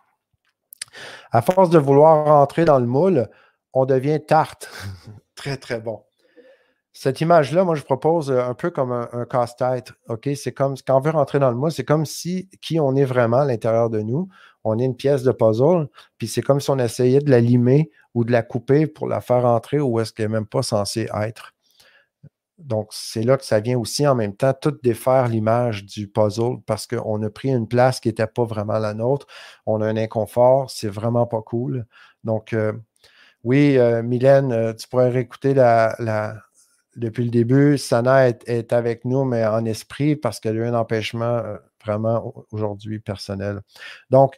À 1.31 1.43
force 1.43 1.69
de 1.69 1.77
vouloir 1.77 2.25
rentrer 2.25 2.65
dans 2.65 2.79
le 2.79 2.87
moule, 2.87 3.29
on 3.75 3.85
devient 3.85 4.19
tarte. 4.25 4.71
très, 5.35 5.57
très 5.57 5.79
bon. 5.79 6.01
Cette 6.93 7.19
image-là, 7.19 7.65
moi, 7.65 7.75
je 7.75 7.83
propose 7.83 8.31
euh, 8.31 8.41
un 8.41 8.53
peu 8.53 8.71
comme 8.71 8.93
un, 8.93 9.25
casse-tête. 9.25 9.91
OK? 10.07 10.29
C'est 10.35 10.53
comme 10.53 10.75
quand 10.87 10.97
on 10.97 11.01
veut 11.01 11.11
rentrer 11.11 11.39
dans 11.39 11.51
le 11.51 11.57
moule, 11.57 11.71
c'est 11.71 11.83
comme 11.83 12.05
si 12.05 12.49
qui 12.61 12.79
on 12.79 12.95
est 12.95 13.03
vraiment 13.03 13.39
à 13.39 13.45
l'intérieur 13.45 13.89
de 13.89 13.99
nous. 13.99 14.29
On 14.63 14.79
est 14.79 14.85
une 14.85 14.95
pièce 14.95 15.23
de 15.23 15.31
puzzle, 15.31 15.89
puis 16.17 16.27
c'est 16.27 16.41
comme 16.41 16.61
si 16.61 16.71
on 16.71 16.79
essayait 16.79 17.19
de 17.19 17.29
la 17.29 17.41
limer 17.41 17.91
ou 18.15 18.23
de 18.23 18.31
la 18.31 18.41
couper 18.41 18.87
pour 18.87 19.07
la 19.07 19.21
faire 19.21 19.45
entrer 19.45 19.79
où 19.79 19.99
est-ce 19.99 20.13
qu'elle 20.13 20.27
n'est 20.27 20.35
même 20.35 20.47
pas 20.47 20.63
censée 20.63 21.07
être. 21.21 21.53
Donc, 22.57 22.87
c'est 22.91 23.23
là 23.23 23.35
que 23.37 23.43
ça 23.43 23.59
vient 23.59 23.77
aussi 23.77 24.07
en 24.07 24.15
même 24.15 24.33
temps 24.33 24.53
tout 24.53 24.75
défaire 24.81 25.27
l'image 25.27 25.83
du 25.85 26.07
puzzle 26.07 26.61
parce 26.65 26.87
qu'on 26.87 27.21
a 27.21 27.29
pris 27.29 27.49
une 27.49 27.67
place 27.67 27.99
qui 27.99 28.07
n'était 28.07 28.27
pas 28.27 28.45
vraiment 28.45 28.79
la 28.79 28.93
nôtre. 28.93 29.27
On 29.65 29.81
a 29.81 29.87
un 29.87 29.97
inconfort, 29.97 30.71
c'est 30.71 30.87
vraiment 30.87 31.27
pas 31.27 31.41
cool. 31.41 31.85
Donc, 32.23 32.53
euh, 32.53 32.71
oui, 33.45 33.77
euh, 33.77 34.01
Mylène, 34.01 34.51
euh, 34.51 34.73
tu 34.73 34.87
pourrais 34.87 35.09
réécouter 35.09 35.53
depuis 36.95 37.23
le 37.23 37.29
début. 37.29 37.77
Sana 37.77 38.27
est, 38.29 38.73
avec 38.73 39.05
nous, 39.05 39.23
mais 39.23 39.45
en 39.45 39.65
esprit, 39.65 40.15
parce 40.15 40.39
qu'elle 40.39 40.57
a 40.57 40.65
eu 40.65 40.67
un 40.67 40.73
empêchement 40.73 41.37
euh, 41.37 41.57
vraiment 41.85 42.33
aujourd'hui 42.51 42.99
personnel. 42.99 43.61
Donc, 44.09 44.33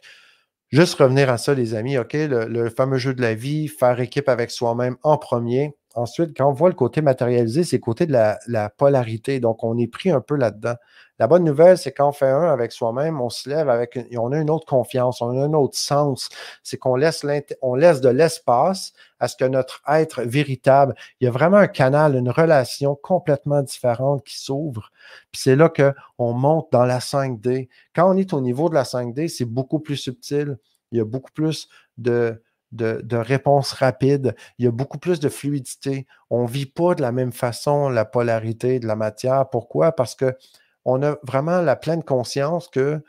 juste 0.70 0.94
revenir 0.96 1.30
à 1.30 1.38
ça, 1.38 1.54
les 1.54 1.74
amis, 1.74 1.96
OK? 1.96 2.12
Le, 2.12 2.68
fameux 2.68 2.98
jeu 2.98 3.14
de 3.14 3.22
la 3.22 3.34
vie, 3.34 3.68
faire 3.68 3.98
équipe 4.00 4.28
avec 4.28 4.50
soi-même 4.50 4.98
en 5.02 5.16
premier. 5.16 5.74
Ensuite, 5.94 6.36
quand 6.36 6.46
on 6.50 6.52
voit 6.52 6.68
le 6.68 6.74
côté 6.74 7.00
matérialisé, 7.00 7.64
c'est 7.64 7.76
le 7.76 7.82
côté 7.82 8.04
de 8.04 8.12
la, 8.12 8.38
la 8.46 8.68
polarité. 8.68 9.40
Donc, 9.40 9.64
on 9.64 9.78
est 9.78 9.86
pris 9.86 10.10
un 10.10 10.20
peu 10.20 10.36
là-dedans. 10.36 10.74
La 11.18 11.26
bonne 11.26 11.42
nouvelle, 11.42 11.76
c'est 11.78 11.90
quand 11.90 12.08
on 12.08 12.12
fait 12.12 12.28
un 12.28 12.48
avec 12.48 12.70
soi-même, 12.70 13.20
on 13.20 13.28
se 13.28 13.48
lève 13.48 13.68
avec, 13.68 13.98
on 14.16 14.30
a 14.30 14.38
une 14.38 14.50
autre 14.50 14.66
confiance, 14.66 15.20
on 15.20 15.36
a 15.36 15.44
un 15.44 15.52
autre 15.52 15.76
sens. 15.76 16.28
C'est 16.62 16.76
qu'on 16.76 16.94
laisse, 16.94 17.26
on 17.60 17.74
laisse 17.74 18.00
de 18.00 18.08
l'espace 18.08 18.92
à 19.18 19.26
ce 19.26 19.36
que 19.36 19.44
notre 19.44 19.82
être 19.88 20.22
véritable, 20.22 20.94
il 21.20 21.24
y 21.24 21.28
a 21.28 21.32
vraiment 21.32 21.56
un 21.56 21.66
canal, 21.66 22.14
une 22.14 22.30
relation 22.30 22.94
complètement 22.94 23.62
différente 23.62 24.22
qui 24.24 24.38
s'ouvre. 24.38 24.92
Puis 25.32 25.42
c'est 25.42 25.56
là 25.56 25.68
qu'on 25.68 26.32
monte 26.32 26.68
dans 26.70 26.84
la 26.84 27.00
5D. 27.00 27.68
Quand 27.96 28.08
on 28.08 28.16
est 28.16 28.32
au 28.32 28.40
niveau 28.40 28.68
de 28.68 28.74
la 28.74 28.84
5D, 28.84 29.28
c'est 29.28 29.44
beaucoup 29.44 29.80
plus 29.80 29.96
subtil. 29.96 30.56
Il 30.92 30.98
y 30.98 31.00
a 31.00 31.04
beaucoup 31.04 31.32
plus 31.32 31.68
de, 31.98 32.40
de, 32.70 33.00
de, 33.02 33.16
réponses 33.16 33.72
rapides. 33.72 34.36
Il 34.58 34.64
y 34.64 34.68
a 34.68 34.70
beaucoup 34.70 34.98
plus 34.98 35.18
de 35.18 35.28
fluidité. 35.28 36.06
On 36.30 36.42
ne 36.44 36.48
vit 36.48 36.66
pas 36.66 36.94
de 36.94 37.02
la 37.02 37.10
même 37.12 37.32
façon 37.32 37.88
la 37.88 38.04
polarité 38.04 38.78
de 38.78 38.86
la 38.86 38.96
matière. 38.96 39.48
Pourquoi? 39.50 39.92
Parce 39.92 40.14
que 40.14 40.36
on 40.90 41.02
a 41.02 41.18
vraiment 41.22 41.60
la 41.60 41.76
pleine 41.76 42.02
conscience 42.02 42.68
que 42.68 43.02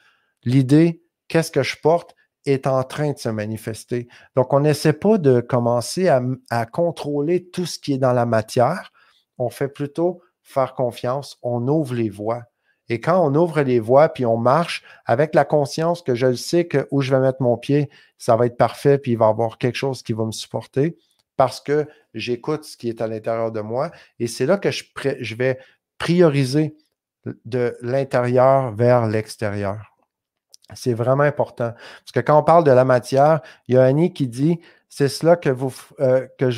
l'idée, 0.44 1.02
qu'est-ce 1.30 1.50
que 1.50 1.64
je 1.64 1.78
porte, 1.82 2.14
est 2.46 2.68
en 2.68 2.84
train 2.84 3.14
de 3.14 3.18
se 3.18 3.30
manifester. 3.30 4.10
Donc, 4.36 4.54
on 4.54 4.60
n'essaie 4.60 4.92
pas 4.92 5.18
de 5.18 5.40
commencer 5.40 6.10
à, 6.10 6.66
contrôler 6.66 7.46
tout 7.46 7.66
ce 7.66 7.80
qui 7.80 7.94
est 7.94 7.98
dans 7.98 8.12
la 8.12 8.26
matière. 8.26 8.92
On 9.38 9.50
fait 9.50 9.70
plutôt 9.70 10.22
faire 10.44 10.74
confiance, 10.74 11.38
on 11.42 11.66
ouvre 11.70 11.94
les 11.96 12.10
voies. 12.10 12.44
Et 12.90 13.00
quand 13.00 13.26
on 13.26 13.34
ouvre 13.34 13.62
les 13.62 13.80
voies, 13.80 14.10
puis 14.10 14.26
on 14.26 14.36
marche 14.36 14.84
avec 15.06 15.34
la 15.34 15.46
conscience 15.46 16.02
que 16.02 16.16
je 16.16 16.28
le 16.28 16.36
sais 16.36 16.68
que 16.68 16.86
où 16.92 17.02
je 17.02 17.16
vais 17.16 17.22
mettre 17.22 17.42
mon 17.42 17.56
pied, 17.56 17.90
ça 18.18 18.36
va 18.36 18.48
être 18.48 18.58
parfait, 18.58 18.98
puis 18.98 19.14
il 19.14 19.18
va 19.18 19.28
y 19.28 19.30
avoir 19.30 19.58
quelque 19.58 19.78
chose 19.78 20.04
qui 20.04 20.12
va 20.12 20.26
me 20.26 20.32
supporter 20.32 20.98
parce 21.38 21.62
que 21.62 21.88
j'écoute 22.14 22.66
ce 22.66 22.76
qui 22.76 22.90
est 22.90 23.02
à 23.02 23.08
l'intérieur 23.08 23.54
de 23.54 23.62
moi. 23.62 23.92
Et 24.20 24.28
c'est 24.28 24.46
là 24.46 24.58
que 24.58 24.72
je, 24.72 24.84
je 25.22 25.36
vais 25.36 25.60
prioriser 25.98 26.76
de 27.46 27.78
l'intérieur 27.82 28.74
vers 28.74 29.08
l'extérieur. 29.08 29.96
C'est 30.74 30.94
vraiment 30.94 31.24
important. 31.24 31.72
Parce 31.72 32.12
que 32.14 32.20
quand 32.20 32.38
on 32.38 32.44
parle 32.44 32.64
de 32.64 32.72
la 32.72 32.86
matière, 32.86 33.42
il 33.68 33.76
y 33.76 33.78
a 33.78 33.84
Annie 33.84 34.14
qui 34.14 34.28
dit 34.28 34.60
c'est 34.88 35.08
cela 35.08 35.36
que 35.36 35.50
vous, 35.50 35.74
euh, 36.00 36.28
que 36.38 36.50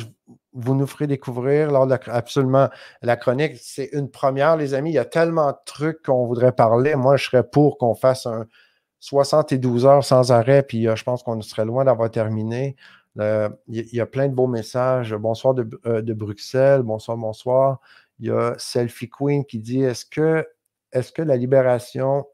vous 0.52 0.74
nous 0.74 0.86
ferez 0.86 1.06
découvrir 1.06 1.70
lors 1.70 1.86
de 1.86 1.92
la, 1.92 2.00
absolument 2.14 2.68
la 3.02 3.16
chronique. 3.16 3.56
C'est 3.60 3.90
une 3.92 4.10
première, 4.10 4.56
les 4.56 4.74
amis. 4.74 4.90
Il 4.90 4.94
y 4.94 4.98
a 4.98 5.04
tellement 5.04 5.50
de 5.52 5.56
trucs 5.64 6.02
qu'on 6.02 6.26
voudrait 6.26 6.52
parler. 6.52 6.94
Moi, 6.94 7.16
je 7.16 7.24
serais 7.24 7.44
pour 7.44 7.78
qu'on 7.78 7.94
fasse 7.94 8.26
un 8.26 8.46
72 9.00 9.86
heures 9.86 10.04
sans 10.04 10.30
arrêt, 10.32 10.62
puis 10.62 10.86
euh, 10.88 10.96
je 10.96 11.04
pense 11.04 11.22
qu'on 11.22 11.40
serait 11.40 11.64
loin 11.64 11.84
d'avoir 11.84 12.10
terminé. 12.10 12.76
Euh, 13.20 13.50
il 13.68 13.94
y, 13.94 14.00
a 14.00 14.06
plein 14.06 14.28
de 14.28 14.34
beaux 14.34 14.46
messages. 14.46 15.14
Bonsoir 15.14 15.52
de, 15.54 15.64
de 15.84 16.14
Bruxelles. 16.14 16.82
Bonsoir, 16.82 17.18
bonsoir. 17.18 17.80
Il 18.22 18.28
y 18.28 18.30
a 18.30 18.54
Selfie 18.56 19.10
Queen 19.10 19.44
qui 19.44 19.58
dit 19.58 19.82
Est-ce 19.82 20.06
que, 20.06 21.22
la 21.22 21.36
libération, 21.36 22.24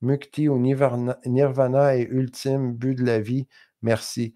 Mukti 0.00 0.48
ou 0.48 0.56
Nirvana 0.56 1.96
est 1.96 2.04
ultime 2.04 2.72
but 2.72 2.94
de 2.94 3.04
la 3.04 3.18
vie? 3.18 3.48
Merci. 3.82 4.34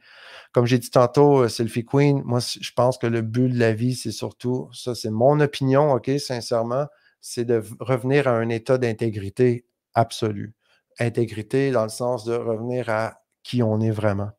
Comme 0.53 0.67
j'ai 0.67 0.79
dit 0.79 0.91
tantôt, 0.91 1.45
euh, 1.45 1.49
Selfie 1.49 1.85
Queen, 1.85 2.23
moi, 2.25 2.41
je 2.41 2.73
pense 2.75 2.99
que 2.99 3.07
le 3.07 3.23
but 3.23 3.49
de 3.49 3.57
la 3.57 3.73
vie, 3.73 3.95
c'est 3.95 4.11
surtout, 4.11 4.69
ça, 4.73 4.97
c'est 4.97 5.11
mon 5.11 5.39
opinion, 5.39 5.93
OK, 5.93 6.11
sincèrement, 6.19 6.89
c'est 7.21 7.45
de 7.45 7.63
revenir 7.79 8.27
à 8.27 8.33
un 8.33 8.49
état 8.49 8.77
d'intégrité 8.77 9.65
absolue. 9.95 10.55
Intégrité 10.99 11.71
dans 11.71 11.85
le 11.85 11.89
sens 11.89 12.25
de 12.25 12.35
revenir 12.35 12.89
à 12.89 13.23
qui 13.45 13.63
on 13.63 13.81
est 13.81 13.93
vraiment. 13.93 14.33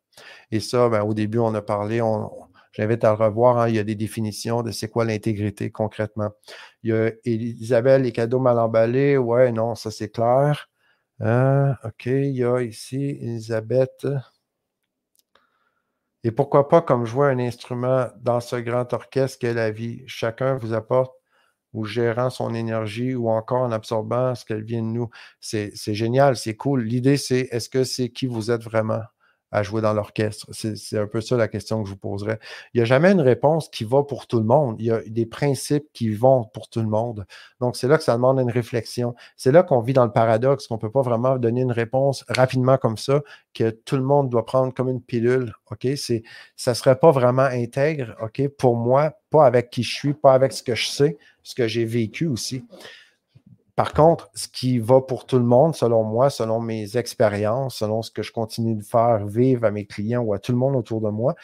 Et 0.50 0.60
ça, 0.60 0.90
ben, 0.90 1.02
au 1.02 1.14
début, 1.14 1.38
on 1.38 1.54
a 1.54 1.62
parlé, 1.62 2.02
on, 2.02 2.30
J'invite 2.72 3.04
à 3.04 3.10
le 3.10 3.16
revoir. 3.16 3.58
Hein. 3.58 3.68
il 3.68 3.76
y 3.76 3.78
a 3.78 3.84
des 3.84 3.94
définitions 3.94 4.62
de 4.62 4.70
c'est 4.70 4.88
quoi 4.88 5.04
l'intégrité 5.04 5.70
concrètement. 5.70 6.30
Il 6.82 6.90
y 6.90 6.92
a 6.94 7.12
Isabelle, 7.24 8.02
les 8.02 8.12
cadeaux 8.12 8.40
mal 8.40 8.58
emballés. 8.58 9.16
Ouais, 9.16 9.52
non, 9.52 9.74
ça 9.74 9.90
c'est 9.90 10.10
clair. 10.10 10.68
Hein, 11.20 11.76
OK, 11.84 12.06
il 12.06 12.36
y 12.36 12.44
a 12.44 12.60
ici 12.62 13.18
Elisabeth. 13.20 14.06
Et 16.24 16.30
pourquoi 16.30 16.68
pas 16.68 16.82
comme 16.82 17.06
jouer 17.06 17.28
un 17.28 17.38
instrument 17.38 18.08
dans 18.20 18.40
ce 18.40 18.56
grand 18.56 18.92
orchestre 18.92 19.38
qu'est 19.38 19.54
la 19.54 19.70
vie. 19.70 20.02
Chacun 20.06 20.56
vous 20.56 20.74
apporte 20.74 21.14
ou 21.72 21.84
gérant 21.84 22.30
son 22.30 22.54
énergie 22.54 23.14
ou 23.14 23.28
encore 23.28 23.62
en 23.62 23.72
absorbant 23.72 24.34
ce 24.34 24.44
qu'elle 24.44 24.64
vient 24.64 24.82
de 24.82 24.86
nous. 24.86 25.10
C'est 25.40 25.72
génial, 25.94 26.36
c'est 26.36 26.56
cool. 26.56 26.82
L'idée, 26.84 27.16
c'est 27.16 27.48
est-ce 27.52 27.68
que 27.68 27.84
c'est 27.84 28.10
qui 28.10 28.26
vous 28.26 28.50
êtes 28.50 28.62
vraiment? 28.62 29.02
À 29.50 29.62
jouer 29.62 29.80
dans 29.80 29.92
l'orchestre? 29.94 30.46
C'est 30.52 30.98
un 30.98 31.06
peu 31.06 31.20
ça 31.20 31.36
la 31.36 31.48
question 31.48 31.82
que 31.82 31.88
je 31.88 31.94
vous 31.94 31.98
poserais. 31.98 32.38
Il 32.74 32.78
n'y 32.78 32.82
a 32.82 32.84
jamais 32.84 33.12
une 33.12 33.20
réponse 33.20 33.68
qui 33.68 33.84
va 33.84 34.02
pour 34.02 34.26
tout 34.26 34.38
le 34.38 34.44
monde. 34.44 34.76
Il 34.78 34.86
y 34.86 34.90
a 34.90 35.00
des 35.06 35.26
principes 35.26 35.86
qui 35.92 36.10
vont 36.10 36.44
pour 36.44 36.68
tout 36.68 36.80
le 36.80 36.88
monde. 36.88 37.26
Donc, 37.60 37.76
c'est 37.76 37.88
là 37.88 37.98
que 37.98 38.04
ça 38.04 38.14
demande 38.14 38.38
une 38.38 38.50
réflexion. 38.50 39.14
C'est 39.36 39.52
là 39.52 39.62
qu'on 39.62 39.80
vit 39.80 39.92
dans 39.92 40.04
le 40.04 40.12
paradoxe, 40.12 40.66
qu'on 40.66 40.74
ne 40.74 40.80
peut 40.80 40.90
pas 40.90 41.02
vraiment 41.02 41.36
donner 41.38 41.62
une 41.62 41.72
réponse 41.72 42.24
rapidement 42.28 42.76
comme 42.76 42.96
ça, 42.96 43.22
que 43.54 43.70
tout 43.70 43.96
le 43.96 44.02
monde 44.02 44.28
doit 44.30 44.44
prendre 44.44 44.72
comme 44.72 44.88
une 44.88 45.02
pilule. 45.02 45.54
OK? 45.70 45.86
Ça 46.56 46.70
ne 46.70 46.74
serait 46.74 46.98
pas 46.98 47.10
vraiment 47.10 47.42
intègre, 47.42 48.16
OK? 48.22 48.46
Pour 48.56 48.76
moi, 48.76 49.14
pas 49.30 49.46
avec 49.46 49.70
qui 49.70 49.82
je 49.82 49.94
suis, 49.94 50.14
pas 50.14 50.34
avec 50.34 50.52
ce 50.52 50.62
que 50.62 50.74
je 50.74 50.88
sais, 50.88 51.18
ce 51.42 51.54
que 51.54 51.68
j'ai 51.68 51.84
vécu 51.84 52.26
aussi. 52.26 52.64
Par 53.78 53.92
contre, 53.92 54.28
ce 54.34 54.48
qui 54.48 54.80
va 54.80 55.00
pour 55.00 55.24
tout 55.24 55.38
le 55.38 55.44
monde, 55.44 55.76
selon 55.76 56.02
moi, 56.02 56.30
selon 56.30 56.58
mes 56.58 56.96
expériences, 56.96 57.76
selon 57.76 58.02
ce 58.02 58.10
que 58.10 58.24
je 58.24 58.32
continue 58.32 58.74
de 58.74 58.82
faire 58.82 59.24
vivre 59.24 59.64
à 59.64 59.70
mes 59.70 59.86
clients 59.86 60.20
ou 60.20 60.34
à 60.34 60.40
tout 60.40 60.50
le 60.50 60.58
monde 60.58 60.74
autour 60.74 61.00
de 61.00 61.10
moi, 61.10 61.36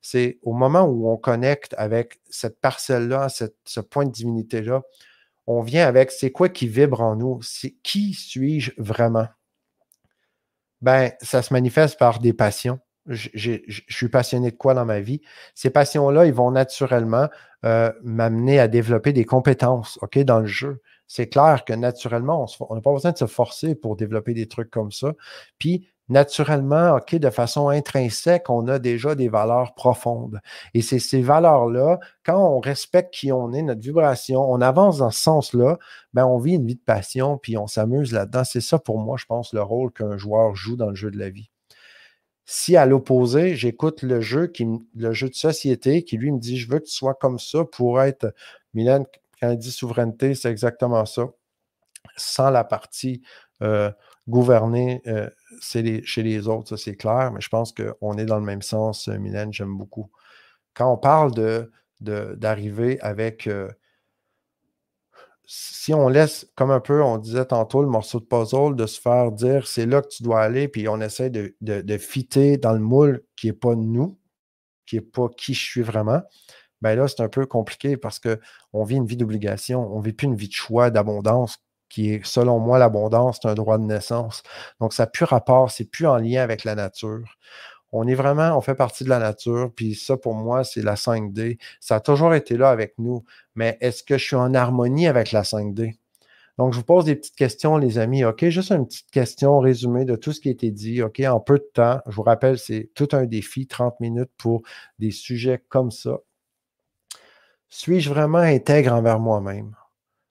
c'est 0.00 0.40
au 0.42 0.52
moment 0.52 0.82
où 0.82 1.08
on 1.08 1.16
connecte 1.16 1.76
avec 1.78 2.18
cette 2.28 2.60
parcelle-là, 2.60 3.28
ce 3.28 3.80
point 3.80 4.04
de 4.04 4.10
divinité-là, 4.10 4.82
on 5.46 5.62
vient 5.62 5.86
avec 5.86 6.10
c'est 6.10 6.32
quoi 6.32 6.48
qui 6.48 6.66
vibre 6.66 7.02
en 7.02 7.14
nous? 7.14 7.40
C'est 7.42 7.76
qui 7.84 8.14
suis-je 8.14 8.72
vraiment? 8.78 9.28
Ben, 10.80 11.12
ça 11.22 11.40
se 11.40 11.52
manifeste 11.52 12.00
par 12.00 12.18
des 12.18 12.32
passions. 12.32 12.80
Je, 13.06 13.60
suis 13.88 14.08
passionné 14.08 14.50
de 14.50 14.56
quoi 14.56 14.74
dans 14.74 14.86
ma 14.86 14.98
vie? 14.98 15.20
Ces 15.54 15.70
passions-là, 15.70 16.26
ils 16.26 16.34
vont 16.34 16.50
naturellement 16.50 17.28
euh, 17.64 17.92
m'amener 18.02 18.58
à 18.58 18.66
développer 18.66 19.12
des 19.12 19.24
compétences, 19.24 20.00
OK, 20.02 20.18
dans 20.18 20.40
le 20.40 20.46
jeu. 20.46 20.82
C'est 21.08 21.28
clair 21.28 21.64
que 21.64 21.72
naturellement, 21.72 22.46
on 22.60 22.74
n'a 22.74 22.80
pas 22.80 22.92
besoin 22.92 23.12
de 23.12 23.18
se 23.18 23.26
forcer 23.26 23.74
pour 23.74 23.96
développer 23.96 24.34
des 24.34 24.48
trucs 24.48 24.70
comme 24.70 24.90
ça. 24.90 25.12
Puis, 25.58 25.88
naturellement, 26.08 26.96
OK, 26.96 27.14
de 27.16 27.30
façon 27.30 27.68
intrinsèque, 27.68 28.48
on 28.50 28.66
a 28.68 28.78
déjà 28.78 29.14
des 29.14 29.28
valeurs 29.28 29.74
profondes. 29.74 30.40
Et 30.74 30.82
c'est 30.82 30.98
ces 30.98 31.22
valeurs-là, 31.22 31.98
quand 32.24 32.38
on 32.38 32.60
respecte 32.60 33.14
qui 33.14 33.32
on 33.32 33.52
est, 33.52 33.62
notre 33.62 33.80
vibration, 33.80 34.40
on 34.50 34.60
avance 34.60 34.98
dans 34.98 35.10
ce 35.10 35.20
sens-là, 35.20 35.78
ben 36.12 36.26
on 36.26 36.38
vit 36.38 36.54
une 36.54 36.66
vie 36.66 36.76
de 36.76 36.80
passion, 36.80 37.38
puis 37.38 37.56
on 37.56 37.66
s'amuse 37.66 38.12
là-dedans. 38.12 38.44
C'est 38.44 38.60
ça 38.60 38.78
pour 38.78 38.98
moi, 38.98 39.16
je 39.18 39.26
pense, 39.26 39.52
le 39.52 39.62
rôle 39.62 39.92
qu'un 39.92 40.16
joueur 40.16 40.54
joue 40.54 40.76
dans 40.76 40.90
le 40.90 40.96
jeu 40.96 41.10
de 41.10 41.18
la 41.18 41.30
vie. 41.30 41.50
Si 42.48 42.76
à 42.76 42.86
l'opposé, 42.86 43.56
j'écoute 43.56 44.02
le 44.02 44.20
jeu, 44.20 44.52
le 44.94 45.12
jeu 45.12 45.28
de 45.28 45.34
société, 45.34 46.04
qui 46.04 46.16
lui 46.16 46.30
me 46.30 46.38
dit 46.38 46.58
Je 46.58 46.70
veux 46.70 46.78
que 46.78 46.84
tu 46.84 46.92
sois 46.92 47.14
comme 47.14 47.40
ça 47.40 47.64
pour 47.64 48.00
être. 48.00 48.32
Mylène, 48.72 49.04
quand 49.40 49.50
il 49.50 49.58
dit 49.58 49.70
souveraineté, 49.70 50.34
c'est 50.34 50.50
exactement 50.50 51.04
ça. 51.06 51.28
Sans 52.16 52.50
la 52.50 52.64
partie 52.64 53.22
euh, 53.62 53.90
gouverner 54.28 55.02
euh, 55.06 55.28
chez 55.60 56.22
les 56.22 56.48
autres, 56.48 56.70
ça 56.70 56.76
c'est 56.76 56.96
clair, 56.96 57.32
mais 57.32 57.40
je 57.40 57.48
pense 57.48 57.72
qu'on 57.72 58.18
est 58.18 58.24
dans 58.24 58.38
le 58.38 58.44
même 58.44 58.62
sens, 58.62 59.08
euh, 59.08 59.18
Mylène, 59.18 59.52
j'aime 59.52 59.76
beaucoup. 59.76 60.10
Quand 60.74 60.92
on 60.92 60.98
parle 60.98 61.32
de, 61.34 61.70
d'arriver 62.00 63.00
avec. 63.00 63.48
Si 65.48 65.94
on 65.94 66.08
laisse, 66.08 66.50
comme 66.56 66.72
un 66.72 66.80
peu, 66.80 67.02
on 67.02 67.18
disait 67.18 67.44
tantôt, 67.44 67.80
le 67.80 67.88
morceau 67.88 68.18
de 68.18 68.24
puzzle, 68.24 68.74
de 68.74 68.86
se 68.86 69.00
faire 69.00 69.30
dire 69.30 69.66
c'est 69.68 69.86
là 69.86 70.02
que 70.02 70.08
tu 70.08 70.24
dois 70.24 70.40
aller, 70.40 70.66
puis 70.66 70.88
on 70.88 71.00
essaie 71.00 71.30
de, 71.30 71.54
de, 71.60 71.98
fitter 71.98 72.58
dans 72.58 72.72
le 72.72 72.80
moule 72.80 73.24
qui 73.36 73.46
n'est 73.46 73.52
pas 73.52 73.76
nous, 73.76 74.18
qui 74.86 74.96
n'est 74.96 75.02
pas 75.02 75.28
qui 75.28 75.54
je 75.54 75.62
suis 75.62 75.82
vraiment, 75.82 76.22
ben 76.82 76.94
là, 76.96 77.08
c'est 77.08 77.22
un 77.22 77.28
peu 77.28 77.46
compliqué 77.46 77.96
parce 77.96 78.20
qu'on 78.20 78.84
vit 78.84 78.96
une 78.96 79.06
vie 79.06 79.16
d'obligation, 79.16 79.94
on 79.94 80.00
ne 80.00 80.04
vit 80.04 80.12
plus 80.12 80.26
une 80.26 80.36
vie 80.36 80.48
de 80.48 80.52
choix, 80.52 80.90
d'abondance 80.90 81.58
qui 81.88 82.12
est, 82.12 82.26
selon 82.26 82.58
moi, 82.58 82.78
l'abondance, 82.78 83.38
c'est 83.40 83.48
un 83.48 83.54
droit 83.54 83.78
de 83.78 83.84
naissance. 83.84 84.42
Donc, 84.80 84.92
ça 84.92 85.04
n'a 85.04 85.06
plus 85.08 85.24
rapport, 85.24 85.70
c'est 85.70 85.84
plus 85.84 86.06
en 86.06 86.16
lien 86.16 86.42
avec 86.42 86.64
la 86.64 86.74
nature. 86.74 87.36
On 87.92 88.06
est 88.08 88.14
vraiment, 88.14 88.56
on 88.56 88.60
fait 88.60 88.74
partie 88.74 89.04
de 89.04 89.08
la 89.08 89.18
nature, 89.18 89.70
puis 89.74 89.94
ça, 89.94 90.16
pour 90.16 90.34
moi, 90.34 90.64
c'est 90.64 90.82
la 90.82 90.96
5D. 90.96 91.58
Ça 91.80 91.96
a 91.96 92.00
toujours 92.00 92.34
été 92.34 92.56
là 92.56 92.70
avec 92.70 92.94
nous, 92.98 93.24
mais 93.54 93.78
est-ce 93.80 94.02
que 94.02 94.18
je 94.18 94.24
suis 94.24 94.36
en 94.36 94.54
harmonie 94.54 95.06
avec 95.06 95.32
la 95.32 95.42
5D? 95.42 95.96
Donc, 96.58 96.72
je 96.72 96.78
vous 96.78 96.84
pose 96.84 97.04
des 97.04 97.16
petites 97.16 97.36
questions, 97.36 97.76
les 97.76 97.98
amis. 97.98 98.24
OK, 98.24 98.46
juste 98.48 98.72
une 98.72 98.86
petite 98.86 99.10
question 99.10 99.58
résumée 99.58 100.06
de 100.06 100.16
tout 100.16 100.32
ce 100.32 100.40
qui 100.40 100.48
a 100.48 100.52
été 100.52 100.70
dit. 100.70 101.02
OK, 101.02 101.20
en 101.20 101.38
peu 101.38 101.58
de 101.58 101.68
temps. 101.72 102.00
Je 102.06 102.16
vous 102.16 102.22
rappelle, 102.22 102.58
c'est 102.58 102.90
tout 102.94 103.08
un 103.12 103.26
défi, 103.26 103.66
30 103.66 104.00
minutes 104.00 104.30
pour 104.38 104.62
des 104.98 105.10
sujets 105.10 105.62
comme 105.68 105.90
ça. 105.90 106.18
Suis-je 107.68 108.10
vraiment 108.10 108.38
intègre 108.38 108.92
envers 108.92 109.18
moi-même? 109.20 109.74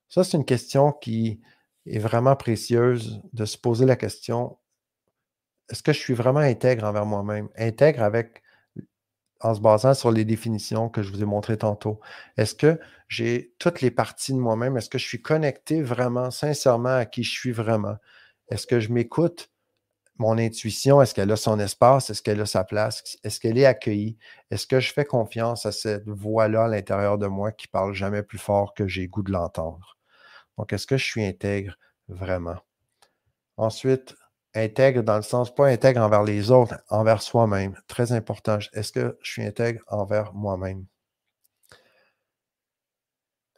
Ça, 0.10 0.24
c'est 0.24 0.38
une 0.38 0.46
question 0.46 0.92
qui 0.92 1.42
est 1.86 2.00
vraiment 2.00 2.36
précieuse 2.36 3.22
de 3.34 3.46
se 3.46 3.58
poser 3.58 3.86
la 3.86 3.96
question 3.96 4.58
est-ce 5.70 5.82
que 5.82 5.94
je 5.94 6.00
suis 6.00 6.14
vraiment 6.14 6.40
intègre 6.40 6.86
envers 6.86 7.06
moi-même? 7.06 7.50
Intègre 7.58 8.04
avec 8.04 8.44
en 9.42 9.54
se 9.54 9.60
basant 9.60 9.94
sur 9.94 10.12
les 10.12 10.26
définitions 10.26 10.90
que 10.90 11.04
je 11.04 11.12
vous 11.12 11.22
ai 11.22 11.26
montrées 11.26 11.58
tantôt. 11.58 12.00
Est-ce 12.38 12.56
que 12.56 12.80
j'ai 13.08 13.54
toutes 13.60 13.82
les 13.82 13.92
parties 13.92 14.34
de 14.34 14.38
moi-même? 14.40 14.78
Est-ce 14.78 14.90
que 14.90 14.98
je 14.98 15.06
suis 15.06 15.22
connecté 15.22 15.82
vraiment, 15.82 16.32
sincèrement 16.32 16.96
à 16.96 17.06
qui 17.06 17.24
je 17.24 17.32
suis 17.32 17.52
vraiment? 17.52 17.98
Est-ce 18.50 18.68
que 18.68 18.80
je 18.80 18.92
m'écoute? 18.92 19.52
Mon 20.18 20.38
intuition, 20.38 21.02
est-ce 21.02 21.14
qu'elle 21.14 21.32
a 21.32 21.36
son 21.36 21.60
espace? 21.60 22.10
Est-ce 22.10 22.22
qu'elle 22.22 22.40
a 22.40 22.46
sa 22.46 22.64
place? 22.64 23.18
Est-ce 23.24 23.40
qu'elle 23.40 23.58
est 23.58 23.66
accueillie? 23.66 24.18
Est-ce 24.50 24.66
que 24.66 24.80
je 24.80 24.94
fais 24.94 25.04
confiance 25.04 25.66
à 25.66 25.74
cette 25.74 26.08
voix-là 26.08 26.66
à 26.66 26.68
l'intérieur 26.70 27.18
de 27.18 27.28
moi 27.28 27.52
qui 27.52 27.68
parle 27.68 27.94
jamais 27.94 28.24
plus 28.24 28.38
fort 28.38 28.74
que 28.74 28.88
j'ai 28.88 29.08
goût 29.08 29.24
de 29.24 29.32
l'entendre? 29.34 29.98
Donc, 30.58 30.72
est-ce 30.72 30.88
que 30.88 30.98
je 30.98 31.04
suis 31.04 31.26
intègre? 31.26 31.78
Vraiment? 32.08 32.58
Ensuite, 33.58 34.16
intègre 34.54 35.04
dans 35.04 35.18
le 35.18 35.22
sens, 35.22 35.54
pas 35.54 35.68
intègre 35.68 36.02
envers 36.02 36.24
les 36.24 36.50
autres, 36.50 36.76
envers 36.90 37.22
soi-même. 37.22 37.76
Très 37.88 38.14
important. 38.14 38.60
Est-ce 38.74 38.94
que 38.94 39.18
je 39.22 39.32
suis 39.32 39.44
intègre 39.46 39.82
envers 39.88 40.34
moi-même? 40.34 40.86